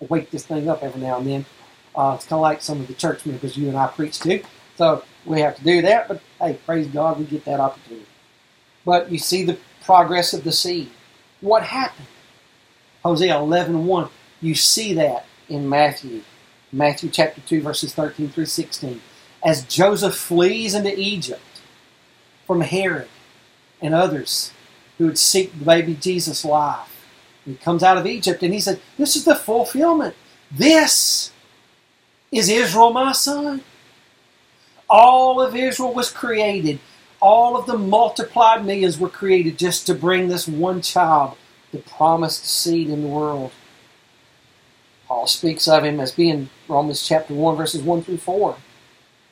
wake 0.00 0.30
this 0.30 0.44
thing 0.44 0.68
up 0.68 0.82
every 0.82 1.00
now 1.00 1.18
and 1.18 1.26
then. 1.26 1.46
Uh, 1.94 2.12
it's 2.16 2.26
kind 2.26 2.38
of 2.38 2.42
like 2.42 2.60
some 2.60 2.80
of 2.80 2.86
the 2.86 2.94
church 2.94 3.24
members 3.24 3.56
you 3.56 3.68
and 3.68 3.78
I 3.78 3.86
preach 3.86 4.20
to. 4.20 4.42
So 4.76 5.02
we 5.24 5.40
have 5.40 5.56
to 5.56 5.64
do 5.64 5.80
that, 5.82 6.06
but 6.06 6.20
hey, 6.38 6.58
praise 6.66 6.86
God, 6.88 7.18
we 7.18 7.24
get 7.24 7.46
that 7.46 7.60
opportunity. 7.60 8.06
But 8.84 9.10
you 9.10 9.18
see 9.18 9.42
the 9.42 9.58
progress 9.84 10.34
of 10.34 10.44
the 10.44 10.52
seed. 10.52 10.90
What 11.40 11.62
happened? 11.62 12.08
Hosea 13.02 13.38
11 13.38 13.86
1. 13.86 14.08
You 14.42 14.54
see 14.54 14.92
that 14.94 15.24
in 15.48 15.68
Matthew. 15.68 16.22
Matthew 16.72 17.08
chapter 17.08 17.40
2, 17.40 17.62
verses 17.62 17.94
13 17.94 18.28
through 18.28 18.46
16. 18.46 19.00
As 19.42 19.64
Joseph 19.64 20.14
flees 20.14 20.74
into 20.74 20.94
Egypt 20.98 21.40
from 22.46 22.60
Herod 22.60 23.08
and 23.80 23.94
others, 23.94 24.52
who 24.98 25.06
would 25.06 25.18
seek 25.18 25.58
the 25.58 25.64
baby 25.64 25.94
Jesus' 25.94 26.44
life. 26.44 27.06
He 27.44 27.54
comes 27.56 27.82
out 27.82 27.98
of 27.98 28.06
Egypt 28.06 28.42
and 28.42 28.54
he 28.54 28.60
said, 28.60 28.80
This 28.98 29.16
is 29.16 29.24
the 29.24 29.36
fulfillment. 29.36 30.14
This 30.50 31.30
Is 32.32 32.48
Israel 32.48 32.92
my 32.92 33.12
son? 33.12 33.62
All 34.88 35.40
of 35.40 35.56
Israel 35.56 35.94
was 35.94 36.10
created. 36.10 36.80
All 37.20 37.56
of 37.56 37.66
the 37.66 37.78
multiplied 37.78 38.64
millions 38.66 38.98
were 38.98 39.08
created 39.08 39.58
just 39.58 39.86
to 39.86 39.94
bring 39.94 40.28
this 40.28 40.48
one 40.48 40.82
child, 40.82 41.36
the 41.72 41.78
promised 41.78 42.46
seed 42.46 42.90
in 42.90 43.02
the 43.02 43.08
world. 43.08 43.52
Paul 45.06 45.26
speaks 45.26 45.68
of 45.68 45.84
him 45.84 46.00
as 46.00 46.12
being 46.12 46.50
Romans 46.68 47.06
chapter 47.06 47.34
1, 47.34 47.56
verses 47.56 47.82
1 47.82 48.02
through 48.02 48.18
4, 48.18 48.56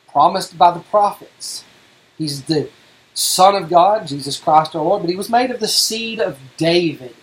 promised 0.09 0.57
by 0.57 0.71
the 0.71 0.81
prophets. 0.81 1.63
He's 2.17 2.43
the 2.43 2.69
Son 3.15 3.55
of 3.55 3.69
God, 3.69 4.07
Jesus 4.07 4.37
Christ 4.37 4.75
our 4.75 4.83
Lord, 4.83 5.01
but 5.01 5.09
he 5.09 5.15
was 5.15 5.29
made 5.29 5.49
of 5.49 5.61
the 5.61 5.69
seed 5.69 6.19
of 6.19 6.37
David, 6.57 7.15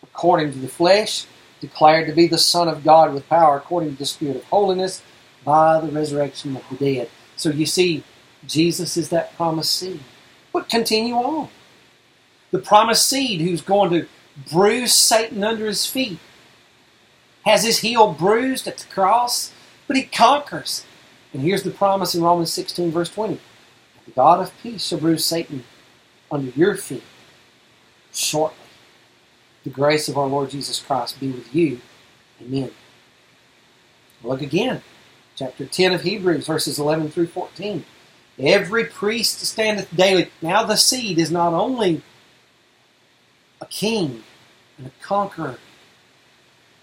according 0.00 0.52
to 0.52 0.58
the 0.58 0.68
flesh, 0.68 1.26
declared 1.60 2.06
to 2.06 2.14
be 2.14 2.28
the 2.28 2.38
Son 2.38 2.68
of 2.68 2.84
God 2.84 3.12
with 3.12 3.28
power, 3.28 3.56
according 3.56 3.90
to 3.90 3.98
the 3.98 4.06
Spirit 4.06 4.36
of 4.36 4.44
holiness, 4.44 5.02
by 5.44 5.80
the 5.80 5.88
resurrection 5.88 6.56
of 6.56 6.62
the 6.70 6.76
dead. 6.76 7.10
So 7.36 7.50
you 7.50 7.66
see, 7.66 8.04
Jesus 8.46 8.96
is 8.96 9.08
that 9.08 9.36
promised 9.36 9.74
seed. 9.74 10.00
But 10.52 10.68
continue 10.68 11.16
on. 11.16 11.48
The 12.52 12.60
promised 12.60 13.08
seed 13.08 13.40
who's 13.40 13.62
going 13.62 13.90
to 13.90 14.06
bruise 14.52 14.92
Satan 14.92 15.42
under 15.42 15.66
his 15.66 15.86
feet 15.86 16.20
has 17.44 17.64
his 17.64 17.80
heel 17.80 18.12
bruised 18.12 18.68
at 18.68 18.78
the 18.78 18.86
cross, 18.86 19.52
but 19.88 19.96
he 19.96 20.04
conquers. 20.04 20.84
And 21.32 21.42
here's 21.42 21.64
the 21.64 21.72
promise 21.72 22.14
in 22.14 22.22
Romans 22.22 22.52
16, 22.52 22.92
verse 22.92 23.10
20 23.10 23.40
The 24.06 24.12
God 24.12 24.40
of 24.40 24.52
peace 24.62 24.86
shall 24.86 24.98
bruise 24.98 25.24
Satan 25.24 25.64
under 26.30 26.50
your 26.58 26.76
feet 26.76 27.04
shortly. 28.12 28.56
The 29.64 29.70
grace 29.70 30.08
of 30.08 30.18
our 30.18 30.26
Lord 30.26 30.50
Jesus 30.50 30.80
Christ 30.80 31.20
be 31.20 31.30
with 31.30 31.54
you. 31.54 31.80
Amen. 32.40 32.70
Look 34.24 34.42
again, 34.42 34.82
chapter 35.36 35.66
10 35.66 35.92
of 35.92 36.02
Hebrews, 36.02 36.46
verses 36.46 36.78
11 36.78 37.10
through 37.10 37.28
14. 37.28 37.84
Every 38.38 38.84
priest 38.84 39.40
standeth 39.40 39.94
daily. 39.94 40.30
Now 40.40 40.64
the 40.64 40.76
seed 40.76 41.18
is 41.18 41.30
not 41.30 41.52
only 41.52 42.02
a 43.60 43.66
king 43.66 44.24
and 44.78 44.86
a 44.88 45.04
conqueror, 45.04 45.58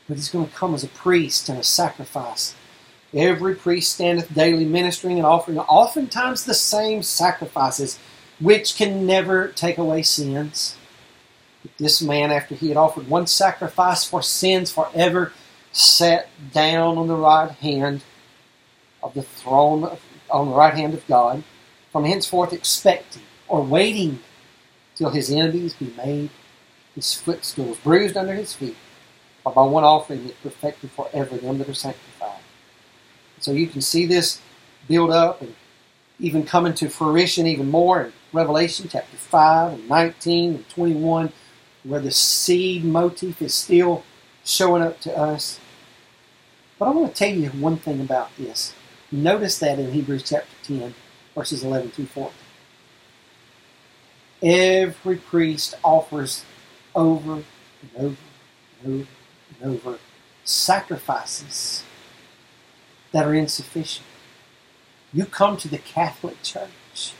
but 0.07 0.15
he's 0.15 0.29
going 0.29 0.47
to 0.47 0.53
come 0.53 0.73
as 0.73 0.83
a 0.83 0.89
priest 0.89 1.49
and 1.49 1.59
a 1.59 1.63
sacrifice. 1.63 2.55
Every 3.13 3.55
priest 3.55 3.93
standeth 3.93 4.33
daily 4.33 4.65
ministering 4.65 5.17
and 5.17 5.25
offering 5.25 5.57
oftentimes 5.59 6.45
the 6.45 6.53
same 6.53 7.01
sacrifices, 7.01 7.97
which 8.39 8.75
can 8.75 9.05
never 9.05 9.47
take 9.47 9.77
away 9.77 10.03
sins. 10.03 10.75
But 11.63 11.71
this 11.77 12.01
man, 12.01 12.31
after 12.31 12.55
he 12.55 12.69
had 12.69 12.77
offered 12.77 13.09
one 13.09 13.27
sacrifice 13.27 14.03
for 14.03 14.21
sins 14.21 14.71
forever, 14.71 15.33
sat 15.71 16.27
down 16.53 16.97
on 16.97 17.07
the 17.07 17.15
right 17.15 17.51
hand 17.51 18.03
of 19.01 19.13
the 19.13 19.23
throne 19.23 19.83
of 19.83 20.01
on 20.29 20.49
the 20.49 20.55
right 20.55 20.75
hand 20.75 20.93
of 20.93 21.05
God, 21.07 21.43
from 21.91 22.05
henceforth 22.05 22.53
expecting 22.53 23.23
or 23.47 23.63
waiting 23.63 24.19
till 24.95 25.09
his 25.09 25.31
enemies 25.31 25.73
be 25.73 25.91
made 25.97 26.29
his 26.93 27.13
footstools, 27.13 27.77
bruised 27.77 28.17
under 28.17 28.33
his 28.33 28.53
feet, 28.53 28.75
or 29.43 29.51
by 29.51 29.63
one 29.63 29.83
offering 29.83 30.23
he 30.23 30.31
perfected 30.43 30.91
forever 30.91 31.37
them 31.37 31.57
that 31.57 31.69
are 31.69 31.73
sanctified. 31.73 32.41
So 33.39 33.51
you 33.51 33.67
can 33.67 33.81
see 33.81 34.05
this 34.05 34.41
build 34.87 35.11
up 35.11 35.41
and 35.41 35.55
even 36.19 36.45
coming 36.45 36.73
to 36.73 36.89
fruition 36.89 37.47
even 37.47 37.69
more 37.69 38.01
in 38.03 38.13
Revelation 38.33 38.89
chapter 38.91 39.15
5 39.15 39.73
and 39.73 39.89
19 39.89 40.55
and 40.55 40.69
21, 40.69 41.31
where 41.83 41.99
the 42.01 42.11
seed 42.11 42.83
motif 42.83 43.41
is 43.41 43.53
still 43.53 44.03
showing 44.43 44.83
up 44.83 44.99
to 45.01 45.17
us. 45.17 45.59
But 46.77 46.87
I 46.87 46.91
want 46.91 47.13
to 47.13 47.17
tell 47.17 47.33
you 47.33 47.49
one 47.49 47.77
thing 47.77 48.01
about 48.01 48.35
this. 48.37 48.73
Notice 49.11 49.59
that 49.59 49.79
in 49.79 49.91
Hebrews 49.91 50.23
chapter 50.23 50.47
10, 50.63 50.93
verses 51.33 51.63
11 51.63 51.91
through 51.91 52.05
14. 52.05 52.33
Every 54.41 55.17
priest 55.17 55.75
offers 55.83 56.45
over 56.95 57.33
and 57.33 57.91
over 57.97 58.17
and 58.83 58.93
over 58.93 59.07
and 59.61 59.71
over 59.71 59.99
sacrifices 60.43 61.83
that 63.11 63.25
are 63.25 63.33
insufficient. 63.33 64.05
You 65.11 65.25
come 65.25 65.57
to 65.57 65.67
the 65.67 65.77
Catholic 65.77 66.41
Church 66.43 67.13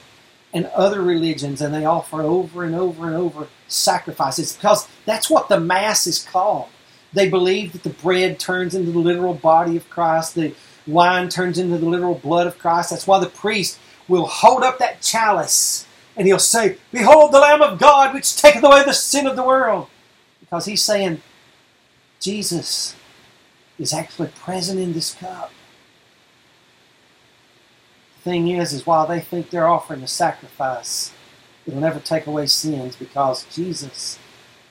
and 0.54 0.66
other 0.68 1.02
religions, 1.02 1.62
and 1.62 1.74
they 1.74 1.86
offer 1.86 2.22
over 2.22 2.64
and 2.64 2.76
over 2.76 3.08
and 3.08 3.16
over 3.16 3.48
sacrifices 3.68 4.54
because 4.54 4.88
that's 5.06 5.30
what 5.30 5.50
the 5.50 5.60
Mass 5.60 6.08
is 6.08 6.24
called. 6.24 6.70
They 7.14 7.30
believe 7.30 7.74
that 7.74 7.84
the 7.84 7.90
bread 7.90 8.40
turns 8.40 8.76
into 8.76 8.92
the 8.92 9.00
literal 9.00 9.34
body 9.34 9.78
of 9.78 9.90
Christ, 9.90 10.36
the 10.36 10.54
wine 10.86 11.30
turns 11.30 11.58
into 11.58 11.78
the 11.78 11.86
literal 11.86 12.16
blood 12.16 12.48
of 12.48 12.60
Christ. 12.60 12.92
That's 12.92 13.08
why 13.08 13.20
the 13.20 13.28
priest 13.30 13.80
will 14.08 14.26
hold 14.26 14.64
up 14.64 14.80
that 14.80 15.02
chalice 15.02 15.88
and 16.20 16.28
he'll 16.28 16.40
say, 16.40 16.78
Behold 16.92 17.32
the 17.32 17.40
Lamb 17.40 17.62
of 17.62 17.80
God 17.80 18.14
which 18.14 18.36
taketh 18.36 18.64
away 18.64 18.84
the 18.84 18.94
sin 18.94 19.26
of 19.26 19.36
the 19.36 19.44
world. 19.44 19.88
Because 20.42 20.66
he's 20.66 20.82
saying, 20.82 21.22
Jesus 22.20 22.96
is 23.78 23.94
actually 23.94 24.28
present 24.30 24.80
in 24.80 24.94
this 24.94 25.16
cup. 25.16 25.52
Thing 28.30 28.50
is, 28.50 28.74
is 28.74 28.86
while 28.86 29.08
they 29.08 29.22
think 29.22 29.50
they're 29.50 29.68
offering 29.68 30.04
a 30.04 30.08
sacrifice, 30.08 31.12
it'll 31.66 31.80
never 31.80 32.00
take 32.00 32.28
away 32.28 32.46
sins 32.46 32.96
because 32.96 33.44
Jesus' 33.46 34.20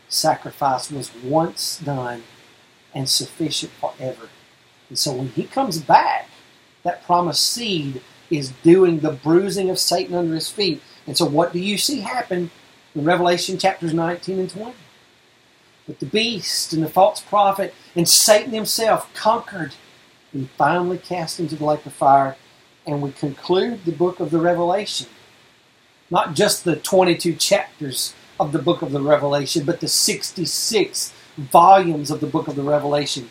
sacrifice 0.09 0.93
was 0.93 1.13
once 1.25 1.81
done 1.81 2.23
and 2.95 3.09
sufficient 3.09 3.73
forever. 3.73 4.29
And 4.89 4.97
so 4.97 5.13
when 5.13 5.31
he 5.31 5.43
comes 5.43 5.81
back, 5.81 6.31
that 6.85 7.03
promised 7.03 7.51
seed 7.51 8.01
is 8.31 8.53
doing 8.63 9.01
the 9.01 9.11
bruising 9.11 9.71
of 9.71 9.81
Satan 9.81 10.15
under 10.15 10.37
his 10.37 10.49
feet. 10.49 10.81
And 11.09 11.17
so 11.17 11.25
what 11.25 11.53
do 11.53 11.59
you 11.59 11.79
see 11.79 12.03
happen 12.03 12.53
in 12.95 13.05
Revelation 13.05 13.59
chapters 13.59 13.93
19 13.93 14.39
and 14.39 14.51
20? 14.51 14.73
But 15.89 15.99
the 15.99 16.07
beast 16.07 16.73
and 16.73 16.85
the 16.85 16.89
false 16.89 17.21
prophet 17.21 17.75
and 17.97 18.09
Satan 18.09 18.53
himself 18.53 19.13
conquered 19.15 19.75
and 20.33 20.49
finally 20.51 20.99
cast 20.99 21.41
into 21.41 21.57
the 21.57 21.65
lake 21.65 21.85
of 21.87 21.93
fire. 21.93 22.37
And 22.89 23.01
we 23.01 23.13
conclude 23.13 23.85
the 23.85 23.93
book 23.93 24.19
of 24.19 24.33
the 24.33 24.41
Revelation. 24.41 25.07
Not 26.11 26.35
just 26.35 26.65
the 26.65 26.75
22 26.75 27.35
chapters 27.37 28.15
of 28.41 28.51
the 28.51 28.59
book 28.59 28.83
of 28.83 28.91
the 28.91 29.01
Revelation, 29.01 29.65
but 29.65 29.79
the 29.79 29.89
66 29.89 31.13
volumes 31.37 32.11
of 32.11 32.21
the 32.21 32.27
book 32.27 32.49
of 32.49 32.57
the 32.57 32.65
Revelation 32.65 33.31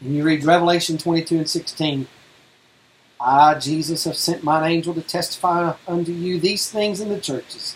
and 0.00 0.14
you 0.14 0.24
read 0.24 0.44
Revelation 0.44 0.98
22 0.98 1.38
and 1.38 1.48
16. 1.48 2.06
I, 3.18 3.54
Jesus, 3.54 4.04
have 4.04 4.16
sent 4.16 4.44
mine 4.44 4.70
angel 4.70 4.92
to 4.94 5.00
testify 5.00 5.74
unto 5.88 6.12
you 6.12 6.38
these 6.38 6.70
things 6.70 7.00
in 7.00 7.08
the 7.08 7.20
churches. 7.20 7.74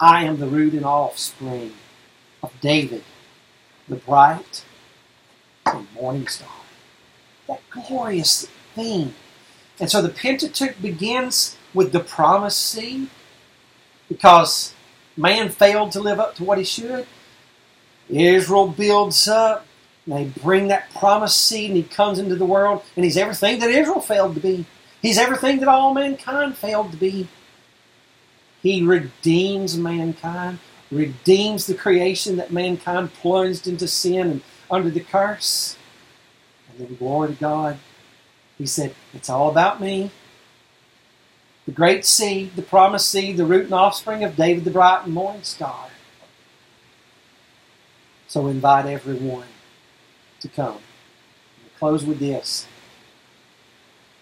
I 0.00 0.24
am 0.24 0.38
the 0.38 0.46
root 0.46 0.72
and 0.72 0.84
offspring 0.84 1.72
of 2.42 2.52
David, 2.60 3.04
the 3.88 3.96
bright 3.96 4.64
and 5.66 5.86
morning 5.94 6.26
star. 6.26 6.48
That 7.46 7.60
glorious 7.70 8.46
thing. 8.74 9.14
And 9.80 9.90
so 9.90 10.02
the 10.02 10.10
Pentateuch 10.10 10.80
begins 10.80 11.56
with 11.72 11.92
the 11.92 12.00
promised 12.00 12.60
seed 12.60 13.08
because 14.08 14.74
man 15.16 15.48
failed 15.48 15.92
to 15.92 16.00
live 16.00 16.20
up 16.20 16.34
to 16.36 16.44
what 16.44 16.58
he 16.58 16.64
should. 16.64 17.06
Israel 18.08 18.68
builds 18.68 19.26
up 19.26 19.66
and 20.06 20.14
they 20.14 20.40
bring 20.42 20.68
that 20.68 20.92
promised 20.94 21.40
seed, 21.46 21.70
and 21.70 21.76
he 21.76 21.82
comes 21.82 22.18
into 22.18 22.34
the 22.34 22.44
world, 22.44 22.82
and 22.96 23.04
he's 23.04 23.16
everything 23.16 23.60
that 23.60 23.70
Israel 23.70 24.00
failed 24.00 24.34
to 24.34 24.40
be. 24.40 24.64
He's 25.02 25.18
everything 25.18 25.60
that 25.60 25.68
all 25.68 25.94
mankind 25.94 26.56
failed 26.56 26.90
to 26.92 26.96
be. 26.96 27.28
He 28.62 28.82
redeems 28.82 29.76
mankind, 29.76 30.58
redeems 30.90 31.66
the 31.66 31.74
creation 31.74 32.36
that 32.36 32.52
mankind 32.52 33.12
plunged 33.14 33.66
into 33.66 33.86
sin 33.86 34.30
and 34.30 34.42
under 34.70 34.90
the 34.90 35.00
curse. 35.00 35.76
And 36.70 36.88
then, 36.88 36.96
glory 36.96 37.28
to 37.28 37.34
God, 37.34 37.78
he 38.60 38.66
said, 38.66 38.94
It's 39.14 39.30
all 39.30 39.50
about 39.50 39.80
me. 39.80 40.10
The 41.64 41.72
great 41.72 42.04
seed, 42.04 42.56
the 42.56 42.62
promised 42.62 43.08
seed, 43.08 43.38
the 43.38 43.46
root 43.46 43.64
and 43.64 43.72
offspring 43.72 44.22
of 44.22 44.36
David 44.36 44.64
the 44.64 44.70
bright 44.70 45.06
and 45.06 45.14
morning 45.14 45.42
star. 45.42 45.86
So 48.28 48.48
invite 48.48 48.84
everyone 48.84 49.46
to 50.40 50.48
come. 50.48 50.74
We'll 51.62 51.78
close 51.78 52.04
with 52.04 52.18
this. 52.18 52.66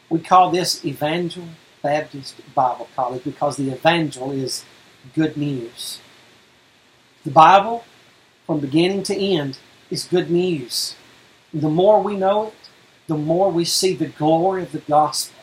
We 0.08 0.20
call 0.20 0.52
this 0.52 0.84
Evangel 0.84 1.48
Baptist 1.82 2.36
Bible 2.54 2.88
College 2.94 3.24
because 3.24 3.56
the 3.56 3.72
evangel 3.72 4.30
is 4.30 4.64
good 5.16 5.36
news. 5.36 5.98
The 7.24 7.32
Bible, 7.32 7.84
from 8.46 8.60
beginning 8.60 9.02
to 9.04 9.16
end, 9.16 9.58
is 9.90 10.04
good 10.04 10.30
news. 10.30 10.94
The 11.52 11.68
more 11.68 12.00
we 12.00 12.16
know 12.16 12.46
it, 12.48 12.54
the 13.08 13.16
more 13.16 13.50
we 13.50 13.64
see 13.64 13.94
the 13.94 14.06
glory 14.06 14.62
of 14.62 14.72
the 14.72 14.78
gospel. 14.78 15.34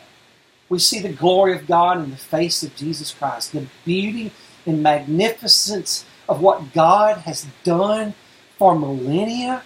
We 0.70 0.80
see 0.80 1.00
the 1.00 1.14
glory 1.14 1.56
of 1.56 1.68
God 1.68 2.02
in 2.02 2.12
the 2.12 2.18
face 2.18 2.64
of 2.64 2.76
Jesus 2.76 3.14
Christ, 3.14 3.52
the 3.52 3.68
beauty 3.84 4.32
and 4.66 4.82
magnificence 4.82 6.06
of 6.30 6.42
what 6.42 6.74
God 6.74 7.18
has 7.20 7.46
done 7.64 8.16
for 8.58 8.78
millennia 8.80 9.64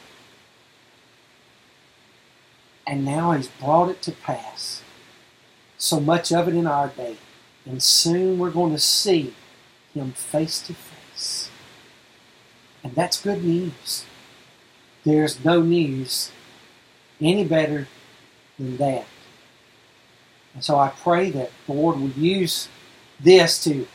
And 2.89 3.05
now 3.05 3.33
He's 3.33 3.47
brought 3.47 3.89
it 3.89 4.01
to 4.01 4.12
pass. 4.12 4.81
So 5.77 5.99
much 5.99 6.31
of 6.33 6.47
it 6.47 6.55
in 6.55 6.65
our 6.65 6.88
day. 6.88 7.17
And 7.63 7.83
soon 7.83 8.39
we're 8.39 8.49
going 8.49 8.73
to 8.73 8.79
see 8.79 9.35
Him 9.93 10.13
face 10.13 10.59
to 10.63 10.73
face. 10.73 11.51
And 12.83 12.95
that's 12.95 13.21
good 13.21 13.43
news. 13.43 14.05
There's 15.03 15.45
no 15.45 15.62
news 15.62 16.31
any 17.21 17.43
better 17.43 17.88
than 18.58 18.77
that. 18.77 19.05
And 20.53 20.63
so 20.63 20.77
I 20.77 20.89
pray 20.89 21.29
that 21.32 21.51
the 21.67 21.73
Lord 21.73 21.99
would 21.99 22.17
use 22.17 22.67
this 23.19 23.63
to 23.63 23.88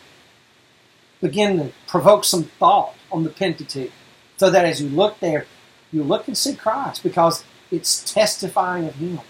begin 1.20 1.58
to 1.58 1.72
provoke 1.86 2.24
some 2.24 2.44
thought 2.44 2.94
on 3.10 3.24
the 3.24 3.30
Pentateuch 3.30 3.90
so 4.36 4.50
that 4.50 4.64
as 4.64 4.80
you 4.80 4.88
look 4.88 5.20
there, 5.20 5.46
you 5.92 6.02
look 6.02 6.28
and 6.28 6.36
see 6.36 6.54
Christ 6.54 7.02
because 7.02 7.44
it's 7.70 8.12
testifying 8.12 8.86
of 8.86 8.96
Him. 8.96 9.20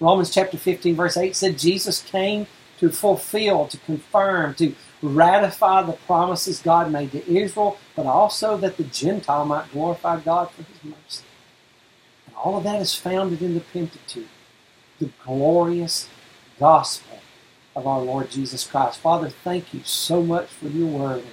Romans 0.00 0.30
chapter 0.30 0.56
15, 0.56 0.94
verse 0.94 1.16
8 1.16 1.34
said 1.34 1.58
Jesus 1.58 2.02
came 2.02 2.46
to 2.78 2.90
fulfill, 2.90 3.66
to 3.66 3.78
confirm, 3.78 4.54
to 4.54 4.74
ratify 5.02 5.82
the 5.82 5.92
promises 5.92 6.60
God 6.60 6.92
made 6.92 7.12
to 7.12 7.28
Israel, 7.28 7.78
but 7.96 8.06
also 8.06 8.56
that 8.58 8.76
the 8.76 8.84
Gentile 8.84 9.44
might 9.44 9.70
glorify 9.72 10.20
God 10.20 10.50
for 10.50 10.62
His 10.62 10.84
mercy. 10.84 11.24
All 12.42 12.56
of 12.56 12.64
that 12.64 12.80
is 12.80 12.94
founded 12.94 13.42
in 13.42 13.54
the 13.54 13.60
Pentateuch, 13.60 14.28
the 15.00 15.10
glorious 15.24 16.08
gospel 16.58 17.18
of 17.74 17.86
our 17.86 18.00
Lord 18.00 18.30
Jesus 18.30 18.66
Christ. 18.66 19.00
Father, 19.00 19.28
thank 19.28 19.74
you 19.74 19.80
so 19.84 20.22
much 20.22 20.48
for 20.48 20.68
your 20.68 20.86
word. 20.86 21.24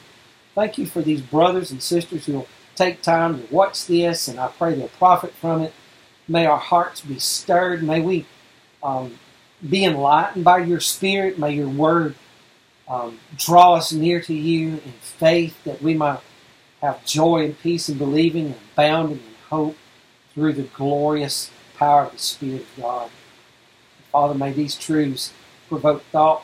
Thank 0.56 0.78
you 0.78 0.86
for 0.86 1.02
these 1.02 1.22
brothers 1.22 1.72
and 1.72 1.82
sisters 1.82 2.26
who 2.26 2.34
will 2.34 2.48
take 2.76 3.02
time 3.02 3.40
to 3.40 3.54
watch 3.54 3.86
this, 3.86 4.28
and 4.28 4.40
I 4.40 4.48
pray 4.48 4.74
they'll 4.74 4.88
profit 4.90 5.34
from 5.34 5.62
it. 5.62 5.74
May 6.28 6.46
our 6.46 6.58
hearts 6.58 7.02
be 7.02 7.20
stirred. 7.20 7.84
May 7.84 8.02
we 8.02 8.26
um, 8.82 9.20
be 9.68 9.86
enlightened 9.86 10.44
by 10.44 10.60
your 10.60 10.80
Spirit. 10.80 11.38
May 11.38 11.54
your 11.54 11.70
word 11.70 12.16
um, 12.88 13.20
draw 13.38 13.76
us 13.76 13.92
near 13.92 14.22
to 14.22 14.34
you 14.34 14.70
in 14.70 14.94
faith 15.02 15.64
that 15.66 15.82
we 15.82 15.94
might 15.94 16.20
have 16.82 17.06
joy 17.06 17.46
and 17.46 17.60
peace 17.60 17.90
in 17.90 17.98
believing 17.98 18.48
and 18.48 18.56
abounding 18.74 19.20
in 19.20 19.36
hope 19.50 19.78
through 20.36 20.54
the 20.54 20.64
glorious 20.64 21.50
power 21.76 22.04
of 22.04 22.12
the 22.12 22.20
Spirit 22.20 22.62
of 22.62 22.84
God. 22.84 23.10
Father, 24.12 24.36
may 24.36 24.52
these 24.52 24.76
truths 24.76 25.34
provoke 25.68 26.04
thought 26.12 26.44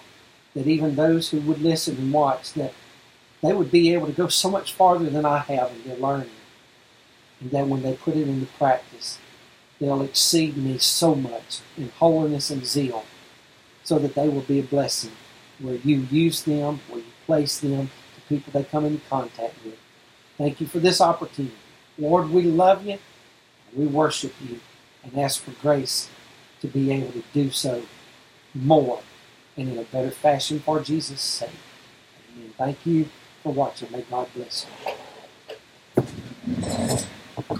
that 0.56 0.66
even 0.68 0.96
those 0.96 1.30
who 1.30 1.40
would 1.42 1.62
listen 1.62 1.96
and 1.98 2.12
watch, 2.12 2.54
that 2.54 2.74
they 3.42 3.54
would 3.54 3.72
be 3.72 3.94
able 3.94 4.08
to 4.08 4.14
go 4.14 4.28
so 4.28 4.50
much 4.50 4.74
farther 4.74 5.10
than 5.10 5.26
I 5.26 5.40
have 5.40 5.72
in 5.72 5.84
their 5.84 5.98
learning. 5.98 6.30
And 7.40 7.52
that 7.52 7.68
when 7.68 7.82
they 7.82 7.94
put 7.94 8.16
it 8.16 8.28
into 8.28 8.46
practice, 8.46 9.20
they'll 9.80 10.02
exceed 10.02 10.58
me 10.58 10.78
so 10.78 11.16
much 11.16 11.60
in 11.78 11.90
holiness 11.98 12.50
and 12.50 12.66
zeal, 12.66 13.06
so 13.84 14.00
that 14.00 14.16
they 14.16 14.28
will 14.30 14.42
be 14.42 14.60
a 14.60 14.64
blessing 14.64 15.12
where 15.60 15.76
you 15.76 16.08
use 16.12 16.44
them, 16.44 16.80
where 16.90 17.00
you 17.00 17.12
place 17.26 17.60
them, 17.60 17.90
to 18.16 18.22
people 18.28 18.52
they 18.52 18.64
come 18.64 18.86
into 18.86 19.02
contact 19.10 19.56
with. 19.64 19.78
Thank 20.38 20.62
you 20.62 20.68
for 20.68 20.80
this 20.80 21.02
opportunity. 21.02 21.56
Lord, 21.98 22.30
we 22.30 22.44
love 22.44 22.86
you, 22.86 22.98
we 23.76 23.88
worship 23.88 24.34
you, 24.42 24.60
and 25.04 25.18
ask 25.18 25.42
for 25.42 25.52
grace 25.62 26.10
to 26.62 26.68
be 26.68 26.92
able 26.92 27.12
to 27.12 27.24
do 27.34 27.50
so 27.50 27.84
more 28.54 29.02
and 29.58 29.70
in 29.70 29.78
a 29.78 29.84
better 29.84 30.12
fashion 30.12 30.60
for 30.60 30.80
Jesus' 30.80 31.22
sake. 31.22 31.50
Amen. 32.36 32.54
Thank 32.58 32.86
you 32.86 33.10
for 33.44 33.54
watching. 33.54 33.92
May 33.92 34.02
God 34.04 34.28
bless 34.36 34.66
you. 37.48 37.58